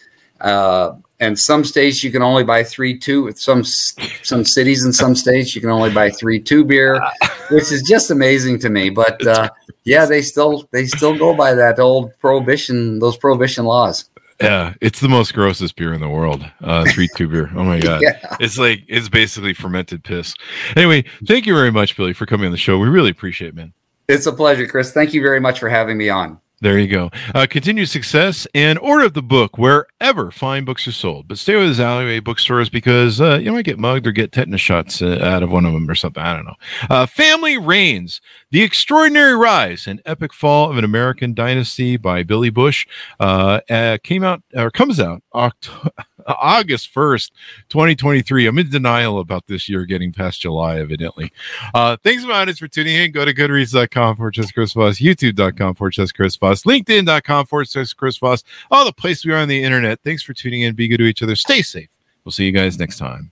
uh, 0.41 0.95
and 1.19 1.37
some 1.37 1.63
states 1.63 2.03
you 2.03 2.11
can 2.11 2.21
only 2.21 2.43
buy 2.43 2.63
three 2.63 2.97
two. 2.97 3.23
With 3.23 3.39
some 3.39 3.63
some 3.63 4.43
cities 4.45 4.85
in 4.85 4.93
some 4.93 5.15
states 5.15 5.55
you 5.55 5.61
can 5.61 5.69
only 5.69 5.91
buy 5.91 6.09
three 6.09 6.39
two 6.39 6.63
beer, 6.63 7.01
which 7.49 7.71
is 7.71 7.83
just 7.83 8.11
amazing 8.11 8.59
to 8.59 8.69
me. 8.69 8.89
But 8.89 9.25
uh, 9.25 9.49
yeah, 9.83 10.05
they 10.05 10.21
still 10.21 10.67
they 10.71 10.85
still 10.85 11.17
go 11.17 11.35
by 11.35 11.53
that 11.53 11.79
old 11.79 12.17
prohibition 12.19 12.99
those 12.99 13.17
prohibition 13.17 13.65
laws. 13.65 14.09
Yeah, 14.41 14.73
it's 14.81 14.99
the 14.99 15.07
most 15.07 15.33
grossest 15.33 15.75
beer 15.75 15.93
in 15.93 16.01
the 16.01 16.09
world. 16.09 16.45
Uh, 16.61 16.85
three 16.89 17.07
two 17.15 17.29
beer. 17.29 17.49
Oh 17.55 17.63
my 17.63 17.79
god, 17.81 18.01
yeah. 18.01 18.35
it's 18.39 18.57
like 18.57 18.83
it's 18.87 19.09
basically 19.09 19.53
fermented 19.53 20.03
piss. 20.03 20.35
Anyway, 20.75 21.05
thank 21.25 21.45
you 21.45 21.53
very 21.53 21.71
much, 21.71 21.95
Billy, 21.95 22.13
for 22.13 22.25
coming 22.25 22.47
on 22.47 22.51
the 22.51 22.57
show. 22.57 22.77
We 22.79 22.87
really 22.87 23.11
appreciate 23.11 23.49
it, 23.49 23.55
man. 23.55 23.73
It's 24.09 24.25
a 24.25 24.33
pleasure, 24.33 24.67
Chris. 24.67 24.91
Thank 24.91 25.13
you 25.13 25.21
very 25.21 25.39
much 25.39 25.59
for 25.59 25.69
having 25.69 25.97
me 25.97 26.09
on. 26.09 26.39
There 26.63 26.79
you 26.79 26.87
go. 26.87 27.11
Uh, 27.35 27.45
continued 27.45 27.89
success 27.89 28.47
and 28.55 28.79
order 28.79 29.09
the 29.09 29.21
book 29.21 29.57
wherever 29.57 30.31
fine 30.31 30.63
books 30.63 30.87
are 30.87 30.93
sold. 30.93 31.27
But 31.27 31.37
stay 31.37 31.57
with 31.57 31.67
his 31.67 31.79
alleyway 31.81 32.21
bookstores 32.21 32.69
because 32.69 33.19
uh, 33.19 33.37
you 33.39 33.51
might 33.51 33.65
get 33.65 33.77
mugged 33.77 34.07
or 34.07 34.13
get 34.13 34.31
tetanus 34.31 34.61
shots 34.61 35.01
uh, 35.01 35.19
out 35.21 35.43
of 35.43 35.51
one 35.51 35.65
of 35.65 35.73
them 35.73 35.89
or 35.89 35.95
something. 35.95 36.23
I 36.23 36.33
don't 36.33 36.45
know. 36.45 36.55
Uh, 36.89 37.05
Family 37.05 37.57
Reins 37.57 38.21
The 38.51 38.61
Extraordinary 38.61 39.35
Rise 39.35 39.87
and 39.87 40.01
Epic 40.05 40.33
Fall 40.33 40.71
of 40.71 40.77
an 40.77 40.85
American 40.85 41.33
Dynasty 41.33 41.97
by 41.97 42.23
Billy 42.23 42.49
Busch 42.49 42.87
uh, 43.19 43.59
uh, 43.69 43.97
came 44.01 44.23
out 44.23 44.41
or 44.55 44.71
comes 44.71 45.01
out 45.01 45.21
October. 45.35 45.91
August 46.27 46.93
1st, 46.93 47.31
2023. 47.69 48.47
I'm 48.47 48.59
in 48.59 48.69
denial 48.69 49.19
about 49.19 49.47
this 49.47 49.67
year 49.67 49.85
getting 49.85 50.11
past 50.11 50.41
July, 50.41 50.79
evidently. 50.79 51.31
Uh, 51.73 51.97
thanks 52.03 52.23
about 52.23 52.49
for 52.57 52.67
tuning 52.67 52.95
in. 52.95 53.11
Go 53.11 53.25
to 53.25 53.33
goodreads.com 53.33 54.17
for 54.17 54.31
just 54.31 54.53
Chris 54.53 54.73
Voss, 54.73 54.99
youtube.com 54.99 55.75
for 55.75 55.89
just 55.89 56.15
Chris 56.15 56.35
Voss, 56.35 56.63
linkedin.com 56.63 57.45
for 57.45 57.63
just 57.63 57.97
Chris 57.97 58.17
Voss, 58.17 58.43
all 58.71 58.85
the 58.85 58.93
places 58.93 59.25
we 59.25 59.33
are 59.33 59.37
on 59.37 59.47
the 59.47 59.63
internet. 59.63 59.99
Thanks 60.03 60.23
for 60.23 60.33
tuning 60.33 60.61
in. 60.61 60.75
Be 60.75 60.87
good 60.87 60.97
to 60.97 61.05
each 61.05 61.23
other. 61.23 61.35
Stay 61.35 61.61
safe. 61.61 61.89
We'll 62.23 62.31
see 62.31 62.45
you 62.45 62.51
guys 62.51 62.79
next 62.79 62.97
time. 62.97 63.31